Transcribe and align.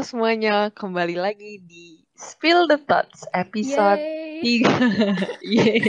Halo 0.00 0.16
semuanya, 0.16 0.72
kembali 0.72 1.12
lagi 1.12 1.60
di 1.60 2.00
Spill 2.16 2.64
the 2.72 2.80
Thoughts 2.80 3.28
episode 3.36 4.00
Yeay. 4.00 4.64
3. 4.64 5.44
Yeay. 5.52 5.80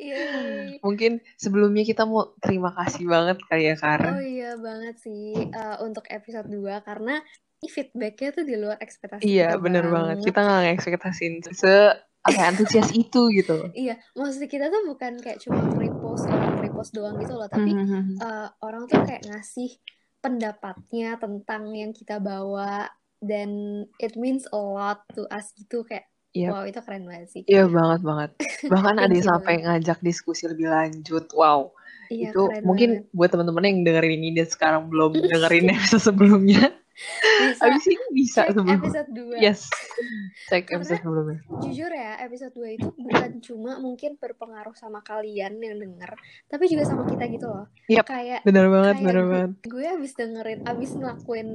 Yeay. 0.00 0.80
Mungkin 0.80 1.20
sebelumnya 1.36 1.84
kita 1.84 2.08
mau 2.08 2.32
terima 2.40 2.72
kasih 2.72 3.04
banget 3.04 3.36
kali 3.44 3.68
ya 3.68 3.76
Kar. 3.76 4.08
Oh 4.08 4.24
iya 4.24 4.56
banget 4.56 4.96
sih 5.04 5.36
uh, 5.52 5.76
untuk 5.84 6.08
episode 6.08 6.48
2 6.48 6.80
karena 6.80 7.20
feedbacknya 7.60 8.40
tuh 8.40 8.44
di 8.48 8.56
luar 8.56 8.80
ekspektasi 8.80 9.28
iya, 9.28 9.52
kita 9.52 9.60
bener 9.60 9.84
banget. 9.84 10.16
Kita 10.24 10.38
nggak 10.40 10.62
ngekspektasin 10.72 11.34
se 11.52 11.92
apa 12.24 12.40
ya, 12.40 12.48
antusias 12.48 12.88
itu 12.96 13.20
gitu. 13.36 13.68
Iya, 13.76 14.00
maksud 14.16 14.48
kita 14.48 14.72
tuh 14.72 14.88
bukan 14.88 15.20
kayak 15.20 15.44
cuma 15.44 15.60
repost 15.76 16.24
orang 16.24 16.56
repost 16.64 16.96
doang 16.96 17.20
gitu 17.20 17.36
loh, 17.36 17.52
tapi 17.52 17.68
Mhm. 17.68 18.16
uh, 18.16 18.48
orang 18.64 18.88
tuh 18.88 19.04
kayak 19.04 19.28
ngasih 19.28 19.76
pendapatnya 20.24 21.20
tentang 21.20 21.68
yang 21.76 21.92
kita 21.92 22.16
bawa 22.16 22.88
dan 23.26 23.50
it 23.96 24.14
means 24.14 24.46
a 24.46 24.56
lot 24.56 25.02
to 25.12 25.26
us 25.28 25.50
gitu 25.52 25.82
kayak 25.82 26.06
Iya. 26.30 26.52
wow 26.52 26.62
itu 26.62 26.76
keren 26.78 27.04
banget 27.04 27.28
sih. 27.30 27.42
Iya 27.42 27.64
banget 27.66 28.00
banget. 28.02 28.30
Bahkan 28.68 28.96
ada 28.98 29.08
yang 29.08 29.24
sampai 29.26 29.56
ngajak 29.58 29.98
diskusi 30.00 30.44
lebih 30.44 30.68
lanjut. 30.68 31.32
Wow. 31.32 31.72
Iya 32.06 32.28
itu 32.28 32.42
mungkin 32.60 33.02
banget. 33.02 33.10
buat 33.10 33.30
teman-teman 33.30 33.64
yang 33.64 33.78
dengerin 33.82 34.12
ini 34.14 34.30
dan 34.34 34.44
sekarang 34.44 34.86
belum 34.86 35.16
dengerin 35.32 35.72
episode 35.72 36.04
sebelumnya. 36.04 36.76
Bisa 36.96 37.60
Abis 37.62 37.84
ini 37.86 37.96
bisa 38.10 38.40
cek 38.42 38.52
sebelum. 38.52 38.76
episode 38.78 39.10
2. 39.12 39.36
Yes. 39.38 39.68
Cek 40.48 40.62
Karena 40.62 40.76
episode 40.76 41.00
sebelumnya. 41.00 41.38
jujur 41.58 41.90
ya 41.90 42.12
episode 42.20 42.52
2 42.54 42.72
itu 42.74 42.88
bukan 42.94 43.30
cuma 43.42 43.72
mungkin 43.76 44.10
berpengaruh 44.14 44.72
sama 44.72 45.00
kalian 45.00 45.56
yang 45.56 45.76
denger 45.76 46.12
tapi 46.46 46.64
juga 46.66 46.84
sama 46.84 47.04
kita 47.04 47.24
gitu 47.26 47.46
loh 47.46 47.66
Yap, 47.86 48.04
kayak 48.06 48.40
Bener 48.44 48.68
banget, 48.68 48.94
kayak 48.94 49.02
bener 49.02 49.16
gue, 49.18 49.32
banget. 49.32 49.50
gue 49.62 49.86
abis 49.90 50.12
dengerin 50.14 50.60
abis 50.64 50.90
ngelakuin 50.94 51.48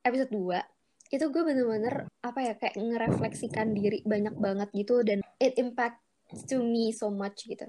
episode 0.00 0.30
2 0.30 0.77
itu 1.08 1.24
gue 1.32 1.42
bener-bener 1.42 2.04
apa 2.20 2.38
ya 2.44 2.52
kayak 2.56 2.76
ngerefleksikan 2.76 3.72
diri 3.72 4.04
banyak 4.04 4.36
banget 4.36 4.68
gitu 4.76 5.00
dan 5.00 5.24
it 5.40 5.56
impact 5.56 6.00
to 6.44 6.60
me 6.60 6.92
so 6.92 7.08
much 7.08 7.48
gitu 7.48 7.64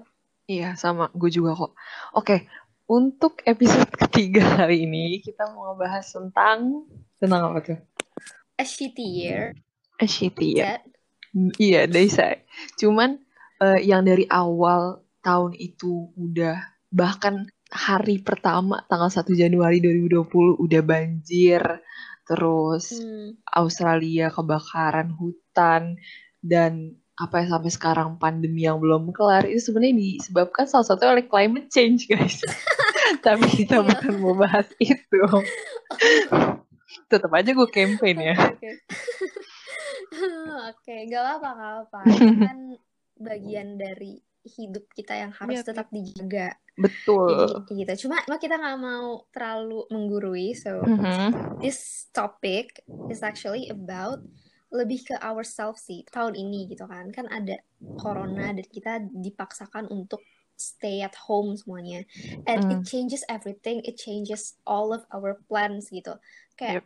Iya, 0.50 0.74
sama. 0.74 1.06
Gue 1.14 1.30
juga 1.30 1.54
kok. 1.54 1.78
Oke, 2.18 2.50
untuk 2.90 3.38
episode 3.46 3.86
ketiga 4.02 4.66
hari 4.66 4.82
ini 4.82 5.22
kita 5.22 5.46
mau 5.54 5.70
ngebahas 5.70 6.02
tentang 6.02 6.90
tentang 7.22 7.54
apa 7.54 7.58
tuh? 7.62 7.78
a 8.58 8.64
shitty 8.66 9.06
year 9.06 9.56
A 9.96 10.04
shitty 10.04 10.58
year. 10.58 10.66
that 10.66 10.82
Iya, 11.56 11.86
they 11.86 12.10
say. 12.10 12.42
Cuman 12.76 13.22
eh, 13.62 13.80
yang 13.86 14.02
dari 14.02 14.26
awal 14.26 15.06
tahun 15.22 15.54
itu 15.54 16.10
udah 16.18 16.58
bahkan 16.90 17.46
hari 17.70 18.18
pertama 18.18 18.82
tanggal 18.90 19.06
1 19.06 19.30
Januari 19.38 19.78
2020 19.78 20.58
udah 20.58 20.82
banjir, 20.82 21.62
terus 22.30 22.94
hmm, 22.94 23.42
Australia 23.58 24.30
kebakaran 24.30 25.10
hutan 25.18 25.98
dan 26.38 26.94
apa 27.18 27.44
ya 27.44 27.52
sampai 27.52 27.68
sekarang 27.68 28.08
pandemi 28.16 28.64
yang 28.64 28.80
belum 28.80 29.10
kelar 29.12 29.44
itu 29.44 29.68
sebenarnya 29.68 29.98
disebabkan 29.98 30.64
salah 30.64 30.86
satu 30.88 31.04
oleh 31.04 31.26
climate 31.28 31.68
change 31.68 32.06
guys. 32.08 32.40
Tapi 33.26 33.66
kita 33.66 33.82
Iya. 33.82 33.86
bukan 33.90 34.12
mau 34.22 34.38
bahas 34.38 34.64
itu. 34.80 35.20
Tetap 37.12 37.30
aja 37.34 37.50
gue 37.52 37.68
campaign 37.68 38.32
ya. 38.32 38.36
Oke, 38.54 38.68
oke. 38.70 38.70
Oke, 40.70 40.94
gak 41.10 41.22
apa-apa, 41.22 41.48
gak 41.50 41.70
apa-apa. 41.70 41.98
Itu 42.08 42.34
kan 42.40 42.58
bagian 43.20 43.68
dari 43.76 44.16
hidup 44.44 44.84
kita 44.96 45.14
yang 45.16 45.32
harus 45.36 45.60
Yap, 45.60 45.68
tetap 45.72 45.86
dijaga. 45.92 46.56
Betul. 46.78 47.66
Jadi 47.68 47.84
gitu. 47.84 48.08
Cuma, 48.08 48.22
cuma 48.26 48.36
kita 48.40 48.56
nggak 48.58 48.78
mau 48.80 49.24
terlalu 49.34 49.86
menggurui. 49.92 50.56
So, 50.56 50.88
Mhm. 50.88 51.60
this 51.60 52.08
topic 52.14 52.82
is 53.10 53.20
actually 53.22 53.68
about 53.70 54.24
lebih 54.70 55.02
ke 55.02 55.14
ourselves 55.20 55.84
sih 55.86 56.06
tahun 56.10 56.34
ini 56.38 56.70
gitu 56.70 56.86
kan. 56.86 57.10
Kan 57.12 57.26
ada 57.28 57.58
corona 57.98 58.54
dan 58.54 58.64
kita 58.66 59.02
dipaksakan 59.12 59.90
untuk 59.90 60.24
stay 60.56 61.00
at 61.00 61.16
home 61.28 61.56
semuanya. 61.56 62.04
And 62.44 62.68
it 62.68 62.84
Mm. 62.84 62.84
changes 62.84 63.22
everything. 63.28 63.80
It 63.84 63.96
changes 63.96 64.56
all 64.68 64.92
of 64.92 65.04
our 65.12 65.40
plans 65.48 65.88
gitu. 65.88 66.16
Kayak 66.56 66.84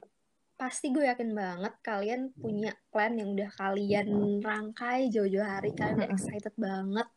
pasti 0.55 0.95
gue 0.95 1.03
yakin 1.03 1.35
banget 1.35 1.75
kalian 1.83 2.31
punya 2.39 2.73
plan 2.95 3.19
yang 3.19 3.35
udah 3.35 3.51
kalian 3.59 4.39
rangkai 4.39 5.11
jauh-jauh 5.11 5.43
hari. 5.43 5.75
Kalian 5.75 5.99
udah 5.99 6.09
Mm-mm. 6.11 6.19
excited 6.19 6.55
banget. 6.55 7.09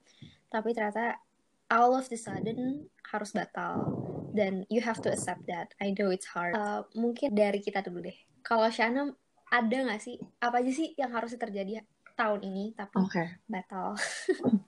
Tapi 0.49 0.69
ternyata 0.73 1.21
all 1.69 1.93
of 1.93 2.09
the 2.09 2.17
sudden 2.17 2.89
harus 3.13 3.31
batal. 3.31 3.93
Dan 4.33 4.65
you 4.69 4.81
have 4.81 4.99
to 5.01 5.09
accept 5.09 5.45
that. 5.49 5.73
I 5.81 5.93
know 5.93 6.09
it's 6.09 6.27
hard. 6.29 6.53
Uh, 6.57 6.83
mungkin 6.97 7.33
dari 7.33 7.61
kita 7.61 7.85
dulu 7.85 8.05
deh. 8.05 8.17
Kalau 8.41 8.69
Shana 8.69 9.13
ada 9.47 9.77
nggak 9.77 10.01
sih? 10.01 10.17
Apa 10.43 10.59
aja 10.59 10.71
sih 10.73 10.93
yang 10.97 11.13
harus 11.13 11.33
terjadi 11.37 11.85
tahun 12.17 12.41
ini 12.43 12.73
tapi 12.73 12.97
Oke. 12.99 13.23
batal? 13.45 13.95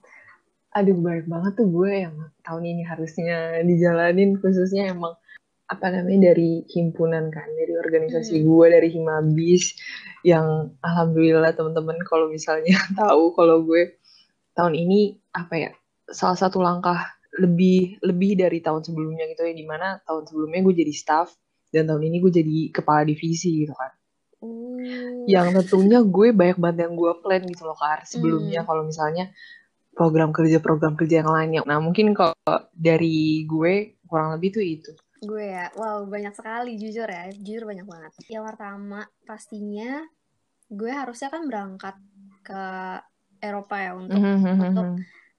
Aduh 0.78 0.94
banyak 1.02 1.26
banget 1.26 1.52
tuh 1.58 1.66
gue 1.66 1.92
yang 2.06 2.14
tahun 2.46 2.62
ini 2.62 2.82
harusnya 2.86 3.60
dijalanin. 3.66 4.38
Khususnya 4.38 4.94
emang 4.94 5.18
apa 5.70 5.86
namanya 5.86 6.34
dari 6.34 6.66
himpunan 6.66 7.30
kan 7.30 7.46
dari 7.54 7.78
organisasi 7.78 8.42
Hmm. 8.42 8.46
gue 8.50 8.66
dari 8.74 8.88
Himabis 8.90 9.78
yang 10.26 10.74
alhamdulillah 10.82 11.54
teman-teman 11.54 11.94
kalau 12.04 12.26
misalnya 12.26 12.74
tahu 13.00 13.30
kalau 13.38 13.62
gue 13.62 13.94
tahun 14.58 14.74
ini 14.74 15.22
apa 15.30 15.54
ya 15.54 15.70
salah 16.10 16.34
satu 16.34 16.58
langkah 16.58 17.06
lebih 17.38 18.02
lebih 18.02 18.34
dari 18.34 18.58
tahun 18.58 18.82
sebelumnya 18.82 19.30
gitu 19.30 19.46
ya 19.46 19.54
di 19.54 19.62
mana 19.62 20.02
tahun 20.02 20.26
sebelumnya 20.26 20.60
gue 20.66 20.74
jadi 20.74 20.92
staff 20.92 21.30
dan 21.70 21.86
tahun 21.86 22.02
ini 22.10 22.16
gue 22.18 22.32
jadi 22.34 22.56
kepala 22.74 23.06
divisi 23.06 23.62
gitu 23.62 23.70
kan 23.70 23.94
uh, 24.42 25.22
yang 25.30 25.54
tentunya 25.54 26.02
gue 26.02 26.34
banyak 26.34 26.58
banget 26.58 26.90
yang 26.90 26.98
gue 26.98 27.12
plan 27.22 27.42
gitu 27.46 27.62
loh 27.62 27.78
Kar 27.78 28.02
sebelumnya 28.02 28.66
Hmm. 28.66 28.68
kalau 28.68 28.82
misalnya 28.90 29.30
program 29.94 30.34
kerja 30.34 30.58
program 30.58 30.98
kerja 30.98 31.22
yang 31.22 31.30
lainnya 31.30 31.62
nah 31.62 31.78
mungkin 31.78 32.10
kalau 32.10 32.34
dari 32.74 33.46
gue 33.46 34.02
kurang 34.10 34.34
lebih 34.34 34.58
tuh 34.58 34.64
itu 34.66 34.90
gue 35.20 35.44
ya. 35.52 35.68
Wow 35.76 36.08
banyak 36.08 36.32
sekali 36.32 36.80
jujur 36.80 37.06
ya. 37.06 37.28
Jujur 37.32 37.68
banyak 37.68 37.86
banget. 37.86 38.12
Yang 38.26 38.44
pertama 38.52 39.00
pastinya 39.28 40.04
gue 40.70 40.90
harusnya 40.90 41.28
kan 41.28 41.42
berangkat 41.44 41.96
ke 42.40 42.64
Eropa 43.40 43.76
ya 43.80 43.92
untuk 43.96 44.20
untuk 44.20 44.86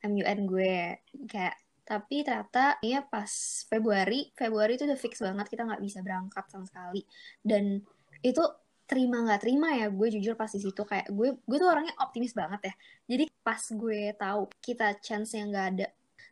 MUN 0.06 0.40
gue. 0.46 1.02
Kayak 1.30 1.56
tapi 1.82 2.24
ternyata 2.24 2.80
ya 2.80 3.04
pas 3.04 3.28
Februari 3.68 4.32
Februari 4.32 4.80
itu 4.80 4.88
udah 4.88 4.96
fix 4.96 5.20
banget 5.20 5.50
kita 5.52 5.68
nggak 5.68 5.82
bisa 5.84 6.00
berangkat 6.06 6.46
sama 6.48 6.66
sekali. 6.70 7.02
Dan 7.42 7.82
itu 8.22 8.42
terima 8.86 9.24
nggak 9.24 9.42
terima 9.42 9.72
ya 9.76 9.88
gue 9.90 10.08
jujur 10.14 10.38
pas 10.38 10.50
di 10.50 10.62
situ. 10.62 10.82
Kayak 10.86 11.10
gue 11.10 11.38
gue 11.42 11.58
tuh 11.58 11.70
orangnya 11.70 11.98
optimis 12.00 12.38
banget 12.38 12.72
ya. 12.72 12.74
Jadi 13.18 13.24
pas 13.42 13.62
gue 13.62 14.14
tahu 14.14 14.42
kita 14.62 15.02
chance 15.02 15.34
yang 15.34 15.50
nggak 15.50 15.68
ada 15.76 15.88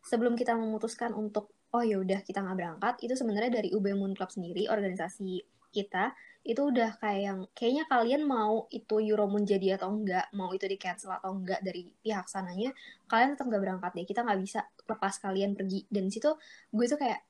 sebelum 0.06 0.38
kita 0.40 0.56
memutuskan 0.56 1.12
untuk 1.12 1.52
oh 1.76 1.84
ya 1.86 2.02
udah 2.02 2.20
kita 2.26 2.42
nggak 2.42 2.58
berangkat. 2.58 2.94
Itu 3.06 3.14
sebenarnya 3.14 3.62
dari 3.62 3.70
UB 3.74 3.86
Moon 3.94 4.14
Club 4.18 4.30
sendiri 4.34 4.66
organisasi 4.70 5.42
kita. 5.70 6.14
Itu 6.42 6.74
udah 6.74 6.98
kayak 6.98 7.22
yang 7.22 7.40
kayaknya 7.54 7.84
kalian 7.86 8.22
mau 8.26 8.66
itu 8.74 8.98
Euromoon 8.98 9.46
jadi 9.46 9.78
atau 9.78 9.94
enggak 9.94 10.32
mau 10.34 10.50
itu 10.56 10.66
di 10.66 10.78
cancel 10.82 11.14
atau 11.14 11.36
enggak 11.36 11.62
dari 11.62 11.86
pihak 12.02 12.26
sananya 12.26 12.74
kalian 13.06 13.36
tetap 13.38 13.46
nggak 13.52 13.62
berangkat 13.62 13.92
deh. 13.94 14.06
Kita 14.08 14.26
nggak 14.26 14.40
bisa 14.42 14.60
lepas 14.66 15.14
kalian 15.22 15.54
pergi. 15.54 15.86
Dan 15.92 16.10
situ 16.10 16.32
gue 16.74 16.86
tuh 16.90 16.98
kayak 16.98 17.22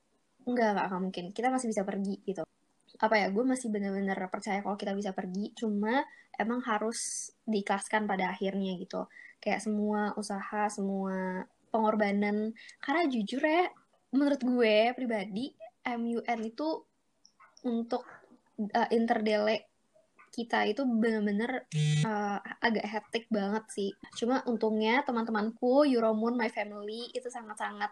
enggak 0.48 0.68
enggak 0.76 0.86
akan 0.88 1.00
mungkin. 1.10 1.24
Kita 1.36 1.52
masih 1.52 1.68
bisa 1.68 1.82
pergi 1.84 2.16
gitu. 2.24 2.42
Apa 3.00 3.14
ya 3.16 3.26
gue 3.28 3.44
masih 3.44 3.68
bener-bener 3.68 4.16
percaya 4.32 4.64
kalau 4.64 4.76
kita 4.80 4.96
bisa 4.96 5.12
pergi. 5.12 5.52
Cuma 5.52 6.00
emang 6.40 6.64
harus 6.64 7.32
diikhlaskan 7.44 8.08
pada 8.08 8.32
akhirnya 8.32 8.78
gitu. 8.80 9.04
Kayak 9.42 9.60
semua 9.68 10.16
usaha 10.16 10.70
semua 10.72 11.44
pengorbanan. 11.68 12.56
Karena 12.80 13.04
jujur 13.10 13.42
ya 13.44 13.68
menurut 14.10 14.40
gue 14.42 14.92
pribadi 14.94 15.54
MUN 15.86 16.40
itu 16.44 16.68
untuk 17.66 18.04
uh, 18.58 18.88
interdele 18.92 19.70
kita 20.30 20.62
itu 20.70 20.86
bener-bener 20.86 21.66
uh, 22.06 22.38
agak 22.62 22.86
hektik 22.86 23.26
banget 23.28 23.66
sih. 23.74 23.90
Cuma 24.14 24.46
untungnya 24.46 25.02
teman-temanku 25.02 25.82
Euromoon 25.90 26.38
My 26.38 26.46
Family 26.46 27.10
itu 27.10 27.26
sangat-sangat 27.26 27.90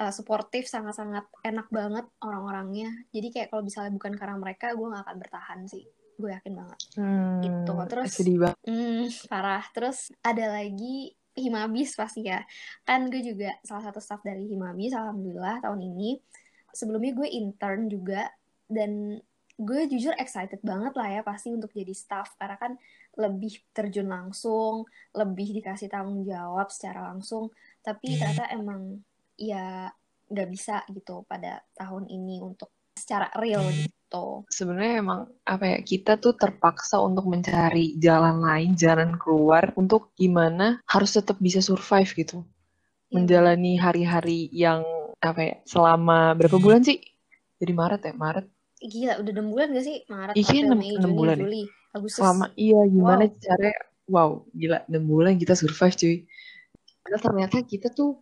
uh, 0.00 0.08
suportif, 0.08 0.64
sangat-sangat 0.64 1.28
enak 1.44 1.68
banget 1.68 2.08
orang-orangnya. 2.24 2.88
Jadi 3.12 3.28
kayak 3.28 3.48
kalau 3.52 3.68
misalnya 3.68 3.92
bukan 3.92 4.16
karena 4.16 4.36
mereka, 4.40 4.72
gue 4.72 4.86
gak 4.88 5.04
akan 5.04 5.16
bertahan 5.20 5.60
sih. 5.68 5.84
Gue 6.16 6.32
yakin 6.32 6.52
banget. 6.56 6.78
Gitu. 7.44 7.72
Terus 7.92 8.10
sedih 8.16 8.38
banget 8.40 8.58
Hmm, 8.64 9.04
parah. 9.28 9.64
Terus 9.76 10.08
ada 10.24 10.44
lagi 10.56 11.12
Himabis 11.34 11.98
pasti 11.98 12.26
ya. 12.26 12.42
Kan 12.86 13.10
gue 13.10 13.20
juga 13.20 13.54
salah 13.66 13.90
satu 13.90 13.98
staff 13.98 14.22
dari 14.22 14.46
Himabis, 14.46 14.94
alhamdulillah 14.94 15.62
tahun 15.62 15.82
ini. 15.82 16.18
Sebelumnya 16.74 17.12
gue 17.14 17.28
intern 17.30 17.86
juga 17.90 18.30
dan 18.66 19.18
gue 19.54 19.80
jujur 19.86 20.14
excited 20.18 20.58
banget 20.66 20.98
lah 20.98 21.08
ya 21.14 21.22
pasti 21.22 21.54
untuk 21.54 21.70
jadi 21.70 21.94
staff 21.94 22.34
karena 22.34 22.58
kan 22.58 22.72
lebih 23.14 23.62
terjun 23.70 24.10
langsung, 24.10 24.82
lebih 25.14 25.54
dikasih 25.54 25.86
tanggung 25.86 26.26
jawab 26.26 26.70
secara 26.74 27.14
langsung. 27.14 27.54
Tapi 27.82 28.18
ternyata 28.18 28.50
emang 28.50 28.98
ya 29.38 29.90
nggak 30.30 30.48
bisa 30.50 30.82
gitu 30.90 31.22
pada 31.30 31.62
tahun 31.78 32.10
ini 32.10 32.42
untuk 32.42 32.70
secara 33.04 33.28
real 33.36 33.68
gitu. 33.68 34.48
Sebenarnya 34.48 35.04
emang 35.04 35.20
apa 35.44 35.76
ya 35.76 35.78
kita 35.84 36.16
tuh 36.16 36.32
terpaksa 36.40 36.96
untuk 37.04 37.28
mencari 37.28 38.00
jalan 38.00 38.40
lain 38.40 38.72
jalan 38.72 39.20
keluar 39.20 39.76
untuk 39.76 40.16
gimana 40.16 40.80
harus 40.88 41.12
tetap 41.12 41.36
bisa 41.36 41.60
survive 41.60 42.08
gitu. 42.16 42.40
Iya. 43.14 43.20
menjalani 43.20 43.72
hari-hari 43.78 44.48
yang 44.50 44.82
apa 45.22 45.40
ya 45.40 45.54
selama 45.68 46.34
berapa 46.34 46.58
bulan 46.58 46.82
sih? 46.82 46.98
Jadi 47.62 47.72
Maret 47.76 48.00
ya 48.10 48.14
Maret. 48.16 48.46
Gila 48.82 49.14
udah 49.22 49.32
enam 49.32 49.48
bulan 49.54 49.66
gak 49.70 49.86
sih? 49.86 49.96
Maret 50.10 50.34
iya, 50.34 50.44
April 50.50 50.66
Mei 50.74 50.92
Juni 50.98 51.14
bulan. 51.14 51.36
Ya? 51.38 51.42
Juli 51.46 51.62
Agustus. 51.94 52.20
Selama 52.20 52.46
iya 52.58 52.80
gimana 52.90 53.24
wow. 53.28 53.36
cara 53.38 53.70
wow 54.10 54.30
gila 54.50 54.78
enam 54.90 55.04
bulan 55.06 55.32
kita 55.38 55.54
survive 55.54 55.94
cuy. 55.94 56.16
Karena 57.04 57.18
ternyata 57.22 57.56
kita 57.62 57.88
tuh 57.94 58.18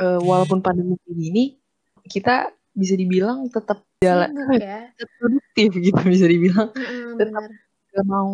uh, 0.00 0.20
walaupun 0.24 0.64
pandemi 0.64 0.96
ini 1.10 1.60
kita 2.08 2.54
bisa 2.72 2.94
dibilang 2.96 3.50
tetap 3.52 3.84
jalan 4.00 4.30
ya. 4.56 4.88
produktif 5.20 5.70
gitu 5.76 6.00
bisa 6.08 6.26
dibilang 6.28 6.72
mm, 6.72 7.20
tetap 7.20 7.44
gak 7.90 8.06
mau 8.08 8.32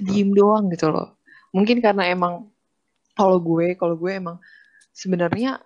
diem 0.00 0.32
doang 0.32 0.72
gitu 0.72 0.88
loh 0.88 1.20
mungkin 1.52 1.84
karena 1.84 2.08
emang 2.08 2.48
kalau 3.12 3.36
gue 3.36 3.76
kalau 3.76 3.94
gue 4.00 4.12
emang 4.16 4.40
sebenarnya 4.96 5.60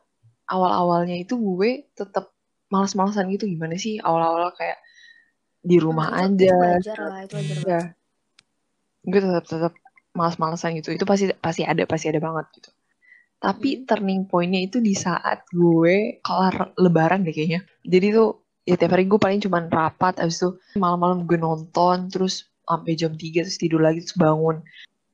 awal-awalnya 0.50 1.14
itu 1.18 1.38
gue 1.38 1.86
tetap 1.94 2.34
malas-malasan 2.70 3.30
gitu 3.30 3.46
gimana 3.46 3.78
sih 3.78 4.02
awal-awal 4.02 4.50
kayak 4.58 4.82
di 5.66 5.76
rumah 5.82 6.14
nah, 6.14 6.30
aja. 6.30 6.46
Itu 6.46 6.62
wajar 6.62 6.98
lah, 7.02 7.20
itu 7.26 7.34
wajar 7.34 7.58
ya. 7.66 7.82
Gue 9.02 9.20
tetap 9.22 9.44
tetap 9.50 9.72
malas-malasan 10.14 10.78
gitu. 10.78 10.94
Itu 10.94 11.02
pasti 11.02 11.34
pasti 11.34 11.62
ada, 11.66 11.82
pasti 11.90 12.06
ada 12.06 12.22
banget 12.22 12.46
gitu. 12.54 12.70
Tapi 13.42 13.84
turning 13.84 14.30
pointnya 14.30 14.62
itu 14.62 14.78
di 14.78 14.94
saat 14.94 15.44
gue 15.50 16.22
kelar 16.22 16.72
lebaran 16.78 17.26
deh 17.26 17.34
kayaknya. 17.34 17.66
Jadi 17.82 18.06
tuh 18.14 18.45
ya 18.66 18.74
tiap 18.74 18.98
hari 18.98 19.06
gue 19.06 19.16
paling 19.16 19.40
cuman 19.40 19.70
rapat, 19.70 20.18
abis 20.18 20.42
itu 20.42 20.50
malam-malam 20.76 21.24
gue 21.24 21.38
nonton, 21.38 22.10
terus 22.10 22.50
sampai 22.66 22.98
jam 22.98 23.14
3 23.14 23.46
terus 23.46 23.58
tidur 23.62 23.78
lagi 23.78 24.02
terus 24.02 24.18
bangun 24.18 24.58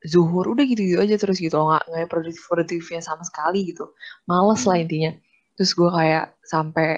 zuhur 0.02 0.50
udah 0.50 0.64
gitu-gitu 0.66 0.98
aja 0.98 1.14
terus 1.14 1.38
gitu 1.38 1.54
nggak 1.54 1.84
nggak 1.86 2.10
produktif 2.10 2.42
produktifnya 2.48 3.00
sama 3.04 3.22
sekali 3.22 3.70
gitu. 3.70 3.92
Males 4.26 4.64
lah 4.66 4.76
hmm. 4.80 4.84
intinya. 4.88 5.12
Terus 5.54 5.70
gue 5.78 5.90
kayak 5.92 6.24
sampai 6.42 6.88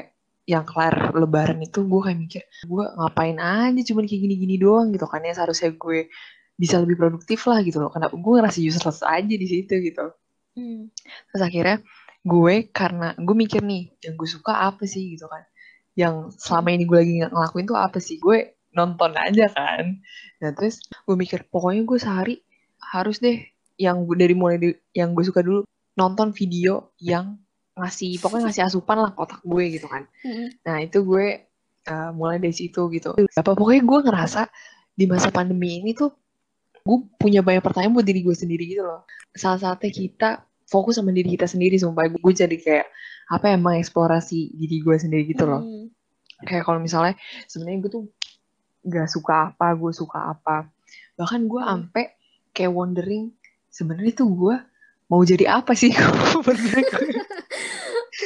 yang 0.45 0.65
kelar 0.65 1.13
lebaran 1.17 1.61
itu 1.65 1.85
gue 1.89 2.01
kayak 2.05 2.19
mikir 2.21 2.43
gue 2.69 2.85
ngapain 3.01 3.39
aja 3.41 3.81
cuman 3.81 4.05
kayak 4.05 4.21
gini-gini 4.25 4.57
doang 4.57 4.89
gitu 4.95 5.05
kan 5.05 5.21
ya. 5.21 5.37
Seharusnya 5.37 5.77
gue 5.77 6.09
bisa 6.57 6.81
lebih 6.81 6.97
produktif 6.97 7.45
lah 7.45 7.61
gitu 7.61 7.83
loh. 7.83 7.91
Kenapa 7.93 8.15
gue 8.17 8.33
ngerasa 8.41 8.59
useless 8.63 9.05
aja 9.05 9.35
di 9.35 9.47
situ 9.49 9.75
gitu. 9.85 10.15
Hmm. 10.55 10.87
terus 11.35 11.43
akhirnya 11.43 11.83
gue 12.23 12.71
karena 12.71 13.11
gue 13.19 13.35
mikir 13.35 13.59
nih 13.67 13.91
yang 14.07 14.15
gue 14.15 14.29
suka 14.31 14.71
apa 14.71 14.87
sih 14.87 15.19
gitu 15.19 15.27
kan 15.27 15.43
yang 15.95 16.31
selama 16.35 16.75
ini 16.75 16.85
gue 16.87 16.99
lagi 16.99 17.15
ngelakuin 17.23 17.67
tuh 17.71 17.79
apa 17.79 17.99
sih? 18.03 18.19
Gue 18.19 18.59
nonton 18.75 19.15
aja 19.15 19.47
kan. 19.51 20.03
Nah 20.43 20.51
terus 20.53 20.83
gue 21.07 21.15
mikir 21.15 21.47
pokoknya 21.49 21.83
gue 21.87 21.99
sehari 21.99 22.35
harus 22.83 23.23
deh 23.23 23.41
yang 23.79 24.07
dari 24.15 24.35
mulai 24.35 24.57
di, 24.59 24.71
yang 24.95 25.15
gue 25.15 25.25
suka 25.27 25.43
dulu 25.43 25.63
nonton 25.95 26.35
video 26.35 26.95
yang 26.99 27.39
ngasih 27.75 28.23
pokoknya 28.23 28.51
ngasih 28.51 28.63
asupan 28.71 28.99
lah 29.03 29.11
kotak 29.15 29.43
gue 29.43 29.65
gitu 29.79 29.87
kan. 29.91 30.07
Nah 30.67 30.77
itu 30.83 31.03
gue 31.03 31.27
uh, 31.91 32.11
mulai 32.15 32.39
dari 32.39 32.55
situ 32.55 32.91
gitu. 32.91 33.15
Apa 33.35 33.55
pokoknya 33.55 33.83
gue 33.83 33.99
ngerasa 34.11 34.43
di 34.95 35.05
masa 35.11 35.31
pandemi 35.35 35.83
ini 35.83 35.95
tuh 35.95 36.15
gue 36.85 36.99
punya 37.19 37.41
banyak 37.41 37.65
pertanyaan 37.65 37.95
buat 37.97 38.07
diri 38.07 38.21
gue 38.23 38.37
sendiri 38.37 38.65
gitu 38.71 38.83
loh. 38.85 39.07
Salah 39.35 39.59
satunya 39.59 39.91
kita 39.91 40.31
fokus 40.71 40.99
sama 40.99 41.11
diri 41.11 41.35
kita 41.35 41.47
sendiri 41.51 41.79
sumpah. 41.79 42.11
Gue 42.11 42.35
jadi 42.35 42.55
kayak 42.55 42.87
apa 43.25 43.55
ya 43.55 43.57
mengeksplorasi 43.57 44.55
diri 44.55 44.77
gue 44.85 44.97
sendiri 45.01 45.23
gitu 45.33 45.49
loh. 45.49 45.63
Mm. 45.65 45.84
Kayak 46.45 46.65
kalau 46.69 46.81
misalnya 46.81 47.17
sebenarnya 47.49 47.79
gue 47.85 47.91
tuh 47.91 48.05
gak 48.85 49.09
suka 49.09 49.53
apa 49.53 49.73
gue 49.75 49.93
suka 49.93 50.19
apa. 50.37 50.69
Bahkan 51.17 51.41
gue 51.49 51.63
mm. 51.63 51.73
ampe 51.73 52.03
kayak 52.55 52.73
wondering 52.73 53.33
sebenarnya 53.73 54.13
tuh 54.15 54.29
gue 54.31 54.57
mau 55.11 55.21
jadi 55.25 55.61
apa 55.61 55.73
sih? 55.77 55.93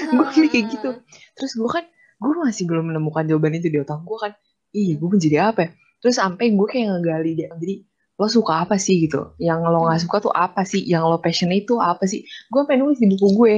Gue 0.08 0.26
kayak 0.30 0.66
gitu. 0.74 0.90
Terus 1.34 1.52
gue 1.56 1.70
kan 1.70 1.84
gue 2.18 2.34
masih 2.44 2.68
belum 2.68 2.92
menemukan 2.92 3.24
jawaban 3.24 3.56
itu 3.56 3.72
di 3.72 3.78
otak 3.80 4.04
gue 4.04 4.18
kan. 4.20 4.32
Ih 4.76 4.94
gue 5.00 5.08
menjadi 5.08 5.52
apa 5.52 5.60
ya? 5.64 5.70
Terus 6.04 6.16
sampai 6.20 6.54
gue 6.54 6.66
kayak 6.68 6.86
ngegali 6.92 7.32
dia 7.34 7.48
jadi 7.56 7.82
lo 8.18 8.26
suka 8.26 8.66
apa 8.66 8.76
sih? 8.76 9.06
gitu. 9.06 9.34
Yang 9.38 9.58
lo 9.70 9.88
nggak 9.88 10.00
suka 10.02 10.16
tuh 10.28 10.34
apa 10.34 10.62
sih? 10.66 10.82
Yang 10.84 11.02
lo 11.08 11.18
passion 11.22 11.50
itu 11.54 11.78
apa 11.78 12.04
sih? 12.04 12.26
Gue 12.50 12.66
pengen 12.68 12.90
nulis 12.90 13.00
di 13.00 13.08
buku 13.10 13.26
gue 13.34 13.54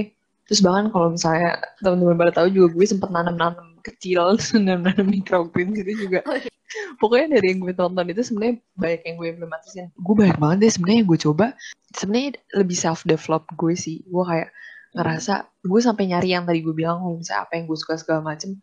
terus 0.50 0.66
bahkan 0.66 0.90
kalau 0.90 1.14
misalnya 1.14 1.62
teman-teman 1.78 2.18
pada 2.18 2.42
tahu 2.42 2.50
juga 2.50 2.74
gue 2.74 2.86
sempet 2.90 3.06
nanam-nanam 3.14 3.78
kecil 3.86 4.34
nanam-nanam 4.58 5.06
microgreen 5.06 5.70
gitu 5.78 6.10
juga. 6.10 6.26
Oh, 6.26 6.34
iya. 6.34 6.50
pokoknya 6.98 7.38
dari 7.38 7.54
yang 7.54 7.62
gue 7.62 7.74
tonton 7.74 8.06
itu 8.10 8.22
sebenarnya 8.26 8.58
banyak 8.74 9.02
yang 9.06 9.16
gue 9.18 9.28
implementasikan 9.30 9.86
gue 9.94 10.14
banyak 10.14 10.38
banget 10.42 10.56
deh 10.58 10.72
sebenarnya 10.74 10.98
yang 10.98 11.08
gue 11.08 11.20
coba. 11.22 11.46
Sebenarnya 11.94 12.30
lebih 12.58 12.76
self 12.78 13.00
develop 13.06 13.46
gue 13.54 13.74
sih. 13.78 14.02
Gue 14.10 14.26
kayak 14.26 14.50
ngerasa 14.98 15.46
gue 15.62 15.80
sampai 15.80 16.04
nyari 16.10 16.34
yang 16.34 16.44
tadi 16.50 16.66
gue 16.66 16.74
bilang 16.74 16.98
kalau 16.98 17.14
misalnya 17.22 17.46
apa 17.46 17.52
yang 17.54 17.64
gue 17.70 17.78
suka 17.78 17.94
segala 17.94 18.34
macem 18.34 18.58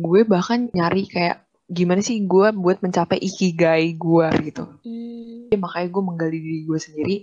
gue 0.00 0.20
bahkan 0.24 0.72
nyari 0.72 1.04
kayak 1.04 1.44
gimana 1.68 2.00
sih 2.00 2.24
gue 2.24 2.48
buat 2.56 2.80
mencapai 2.80 3.20
ikigai 3.20 3.92
gue 4.00 4.28
gitu. 4.48 4.64
Hmm. 4.80 5.52
ya, 5.52 5.60
makanya 5.60 5.88
gue 5.92 6.02
menggali 6.02 6.38
diri 6.40 6.60
gue 6.64 6.78
sendiri 6.80 7.16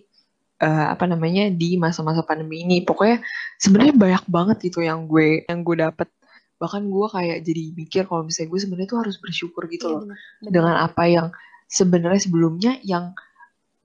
uh, 0.62 0.86
apa 0.94 1.06
namanya 1.10 1.52
di 1.52 1.76
masa-masa 1.76 2.24
pandemi 2.24 2.64
ini 2.64 2.84
pokoknya 2.86 3.24
sebenarnya 3.60 3.96
banyak 3.96 4.24
banget 4.30 4.58
gitu 4.72 4.84
yang 4.86 5.10
gue 5.10 5.44
yang 5.48 5.64
gue 5.66 5.76
dapet 5.80 6.08
bahkan 6.56 6.88
gue 6.88 7.08
kayak 7.12 7.38
jadi 7.44 7.64
mikir 7.76 8.04
kalau 8.08 8.24
misalnya 8.24 8.50
gue 8.56 8.60
sebenarnya 8.64 8.90
tuh 8.90 9.00
harus 9.04 9.16
bersyukur 9.20 9.68
gitu 9.68 9.92
iya, 9.92 9.94
loh 9.94 10.02
bener, 10.08 10.18
bener. 10.18 10.52
dengan 10.52 10.76
apa 10.80 11.04
yang 11.08 11.28
sebenarnya 11.68 12.22
sebelumnya 12.24 12.72
yang 12.86 13.12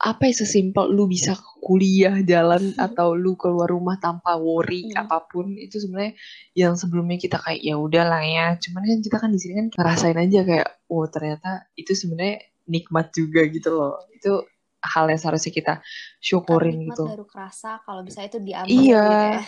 apa 0.00 0.32
ya 0.32 0.34
sesimpel 0.40 0.96
lu 0.96 1.04
bisa 1.04 1.36
kuliah 1.60 2.24
jalan 2.24 2.72
hmm. 2.72 2.80
atau 2.80 3.12
lu 3.12 3.36
keluar 3.36 3.68
rumah 3.68 4.00
tanpa 4.00 4.40
worry 4.40 4.88
hmm. 4.88 4.96
apa 4.96 5.28
pun 5.28 5.52
itu 5.60 5.76
sebenarnya 5.76 6.16
yang 6.56 6.72
sebelumnya 6.72 7.20
kita 7.20 7.36
kayak 7.36 7.60
ya 7.60 7.76
udah 7.76 8.04
lah 8.08 8.24
ya 8.24 8.46
cuman 8.56 8.80
kan 8.88 8.98
kita 9.04 9.16
kan 9.20 9.28
di 9.28 9.38
sini 9.42 9.52
kan 9.60 9.66
ngerasain 9.76 10.16
aja 10.16 10.40
kayak 10.48 10.68
oh 10.88 11.04
ternyata 11.04 11.68
itu 11.76 11.92
sebenarnya 11.92 12.48
nikmat 12.64 13.12
juga 13.12 13.44
gitu 13.52 13.76
loh 13.76 14.00
itu 14.16 14.40
hal 14.80 15.12
yang 15.12 15.20
seharusnya 15.20 15.52
kita 15.52 15.74
syukurin 16.18 16.88
gitu. 16.88 17.04
baru 17.04 17.28
kerasa 17.28 17.84
kalau 17.84 18.00
bisa 18.00 18.24
itu 18.24 18.40
diambil 18.40 18.72
iya. 18.72 19.04
gitu 19.04 19.16
ya. 19.20 19.40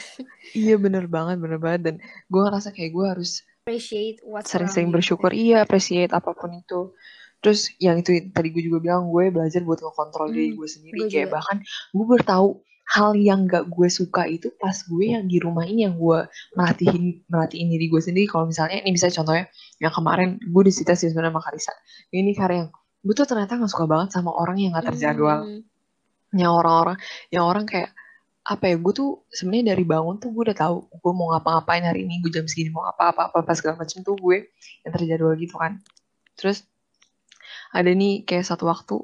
iya 0.53 0.77
bener 0.77 1.05
banget 1.09 1.37
bener 1.41 1.59
banget. 1.59 1.81
Dan 1.89 1.95
gue 2.29 2.41
ngerasa 2.41 2.69
kayak 2.73 2.91
gue 2.93 3.07
harus 3.09 3.31
appreciate 3.65 4.21
sering-sering 4.45 4.93
bersyukur. 4.93 5.33
Iya 5.33 5.65
appreciate 5.65 6.13
apa 6.13 6.37
pun 6.37 6.53
itu. 6.53 6.93
Terus 7.43 7.75
yang 7.83 7.99
itu 7.99 8.15
tadi 8.31 8.55
gue 8.55 8.63
juga 8.63 8.79
bilang 8.79 9.11
gue 9.11 9.33
belajar 9.35 9.65
buat 9.67 9.83
ngekontrol 9.83 10.31
hmm, 10.31 10.37
diri 10.37 10.49
gue 10.55 10.69
sendiri. 10.69 10.97
gue 11.01 11.09
kayak 11.11 11.29
juga. 11.33 11.37
bahkan 11.41 11.57
gue 11.91 12.07
bertahu 12.07 12.49
hal 12.93 13.17
yang 13.17 13.49
gak 13.49 13.73
gue 13.73 13.89
suka 13.89 14.29
itu 14.29 14.53
pas 14.61 14.75
gue 14.75 15.05
yang 15.17 15.25
di 15.25 15.41
rumah 15.41 15.65
ini 15.65 15.89
yang 15.89 15.97
gue 15.97 16.29
melatihin 16.59 17.25
melatihin 17.33 17.73
diri 17.73 17.89
gue 17.89 18.03
sendiri. 18.05 18.27
Kalau 18.29 18.47
misalnya 18.47 18.85
ini 18.85 18.93
bisa 18.93 19.09
contohnya 19.09 19.49
yang 19.81 19.93
kemarin 19.95 20.37
gue 20.39 20.63
disita 20.67 20.93
sih 20.93 21.09
sebenarnya 21.09 21.33
sama 21.33 21.43
Karisa. 21.43 21.73
Ini 22.13 22.31
karya 22.37 22.59
yang 22.67 22.71
gue 23.03 23.15
tuh 23.19 23.27
ternyata 23.27 23.59
gak 23.59 23.71
suka 23.71 23.87
banget 23.91 24.15
sama 24.15 24.31
orang 24.31 24.57
yang 24.63 24.79
gak 24.79 24.95
terjadwal 24.95 25.43
hmm. 25.43 25.63
yang 26.39 26.55
orang-orang 26.55 26.97
yang 27.35 27.45
orang 27.45 27.67
kayak 27.67 27.91
apa 28.43 28.75
ya 28.75 28.77
gue 28.79 28.93
tuh 28.95 29.23
sebenarnya 29.31 29.75
dari 29.75 29.85
bangun 29.87 30.19
tuh 30.19 30.35
gue 30.35 30.51
udah 30.51 30.59
tahu 30.59 30.77
gue 30.91 31.13
mau 31.15 31.31
ngapa-ngapain 31.31 31.87
hari 31.87 32.11
ini 32.11 32.19
gue 32.27 32.31
jam 32.35 32.43
segini 32.51 32.75
mau 32.75 32.83
apa-apa 32.91 33.31
apa 33.31 33.39
pas 33.47 33.55
segala 33.55 33.79
macam 33.79 34.03
tuh 34.03 34.19
gue 34.19 34.51
yang 34.83 34.93
terjadwal 34.99 35.35
gitu 35.39 35.55
kan. 35.55 35.79
Terus 36.35 36.67
ada 37.71 37.87
nih 37.87 38.27
kayak 38.27 38.43
satu 38.43 38.67
waktu 38.67 38.99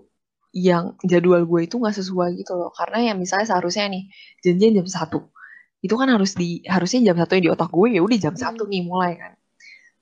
yang 0.51 0.99
jadwal 1.07 1.47
gue 1.47 1.71
itu 1.71 1.79
nggak 1.79 1.95
sesuai 2.03 2.35
gitu 2.35 2.59
loh. 2.59 2.75
Karena 2.75 3.15
yang 3.15 3.17
misalnya 3.23 3.47
seharusnya 3.55 3.87
nih 3.87 4.11
janjian 4.43 4.83
jam 4.83 4.87
satu. 4.91 5.31
Itu 5.79 5.95
kan 5.95 6.11
harus 6.11 6.35
di 6.35 6.67
harusnya 6.67 7.15
jam 7.15 7.17
satu 7.23 7.39
di 7.39 7.47
otak 7.47 7.71
gue 7.71 7.95
ya 7.95 8.03
udah 8.03 8.19
jam 8.19 8.35
hmm. 8.35 8.43
satu 8.43 8.67
nih 8.67 8.83
mulai 8.83 9.15
kan. 9.23 9.33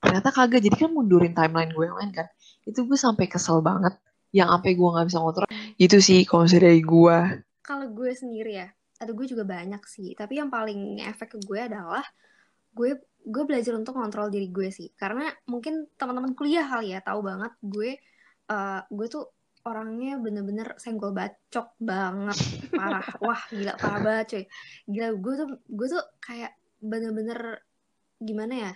Ternyata 0.01 0.29
kagak 0.33 0.65
jadi 0.65 0.77
kan 0.89 0.91
mundurin 0.97 1.37
timeline 1.37 1.77
gue 1.77 1.85
yang 1.85 1.97
lain 2.01 2.13
kan 2.17 2.27
itu 2.67 2.83
gue 2.85 2.99
sampai 2.99 3.31
kesel 3.31 3.63
banget. 3.63 3.95
Yang 4.35 4.49
apa 4.59 4.67
gue 4.75 4.89
nggak 4.91 5.07
bisa 5.09 5.19
ngotor 5.23 5.45
itu 5.81 5.97
sih 6.03 6.27
kalau 6.27 6.45
dari 6.45 6.83
gue 6.83 7.19
kalau 7.63 7.87
gue 7.91 8.11
sendiri 8.13 8.53
ya 8.63 8.69
ada 9.01 9.13
gue 9.13 9.27
juga 9.29 9.45
banyak 9.47 9.83
sih. 9.87 10.13
Tapi 10.19 10.41
yang 10.41 10.51
paling 10.51 11.01
efek 11.05 11.37
ke 11.37 11.39
gue 11.45 11.61
adalah 11.63 12.05
gue 12.77 13.01
gue 13.27 13.43
belajar 13.43 13.75
untuk 13.75 13.97
kontrol 13.97 14.29
diri 14.29 14.49
gue 14.51 14.69
sih. 14.69 14.91
Karena 14.99 15.31
mungkin 15.49 15.89
teman-teman 15.97 16.33
kuliah 16.35 16.67
kali 16.67 16.93
ya 16.93 17.01
tahu 17.01 17.25
banget 17.25 17.53
gue 17.63 17.97
uh, 18.51 18.81
gue 18.89 19.07
tuh 19.09 19.25
orangnya 19.67 20.15
bener-bener 20.23 20.79
senggol 20.79 21.11
bacok 21.11 21.75
banget. 21.83 22.39
Parah. 22.71 23.07
Wah 23.27 23.43
gila 23.51 23.75
parah 23.77 24.01
banget 24.01 24.27
cuy. 24.31 24.45
Gila 24.91 25.09
gue 25.19 25.35
tuh 25.35 25.49
gue 25.67 25.87
tuh 25.91 26.05
kayak 26.23 26.53
bener-bener 26.81 27.67
gimana 28.17 28.55
ya 28.71 28.73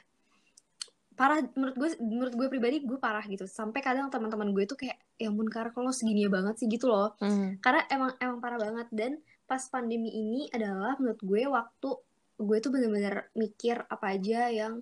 parah 1.20 1.44
menurut 1.52 1.76
gue 1.76 1.90
menurut 2.00 2.32
gue 2.32 2.48
pribadi 2.48 2.80
gue 2.80 2.96
parah 2.96 3.20
gitu. 3.28 3.44
Sampai 3.44 3.84
kadang 3.84 4.08
teman-teman 4.08 4.56
gue 4.56 4.64
tuh 4.64 4.80
kayak 4.80 4.96
ya 5.20 5.28
ampun 5.28 5.52
karena 5.52 5.68
kalau 5.76 5.92
segini 5.92 6.24
banget 6.32 6.56
sih? 6.56 6.64
Gitu 6.64 6.88
loh. 6.88 7.12
Mm. 7.20 7.60
karena 7.60 7.84
emang 7.92 8.10
emang 8.16 8.38
parah 8.40 8.56
banget. 8.56 8.88
Dan 8.88 9.20
pas 9.44 9.60
pandemi 9.68 10.08
ini 10.16 10.48
adalah 10.48 10.96
menurut 10.96 11.20
gue 11.20 11.42
waktu 11.44 11.90
gue 12.40 12.56
tuh 12.64 12.70
bener-bener 12.72 13.28
mikir 13.36 13.84
apa 13.84 14.16
aja 14.16 14.48
yang 14.48 14.80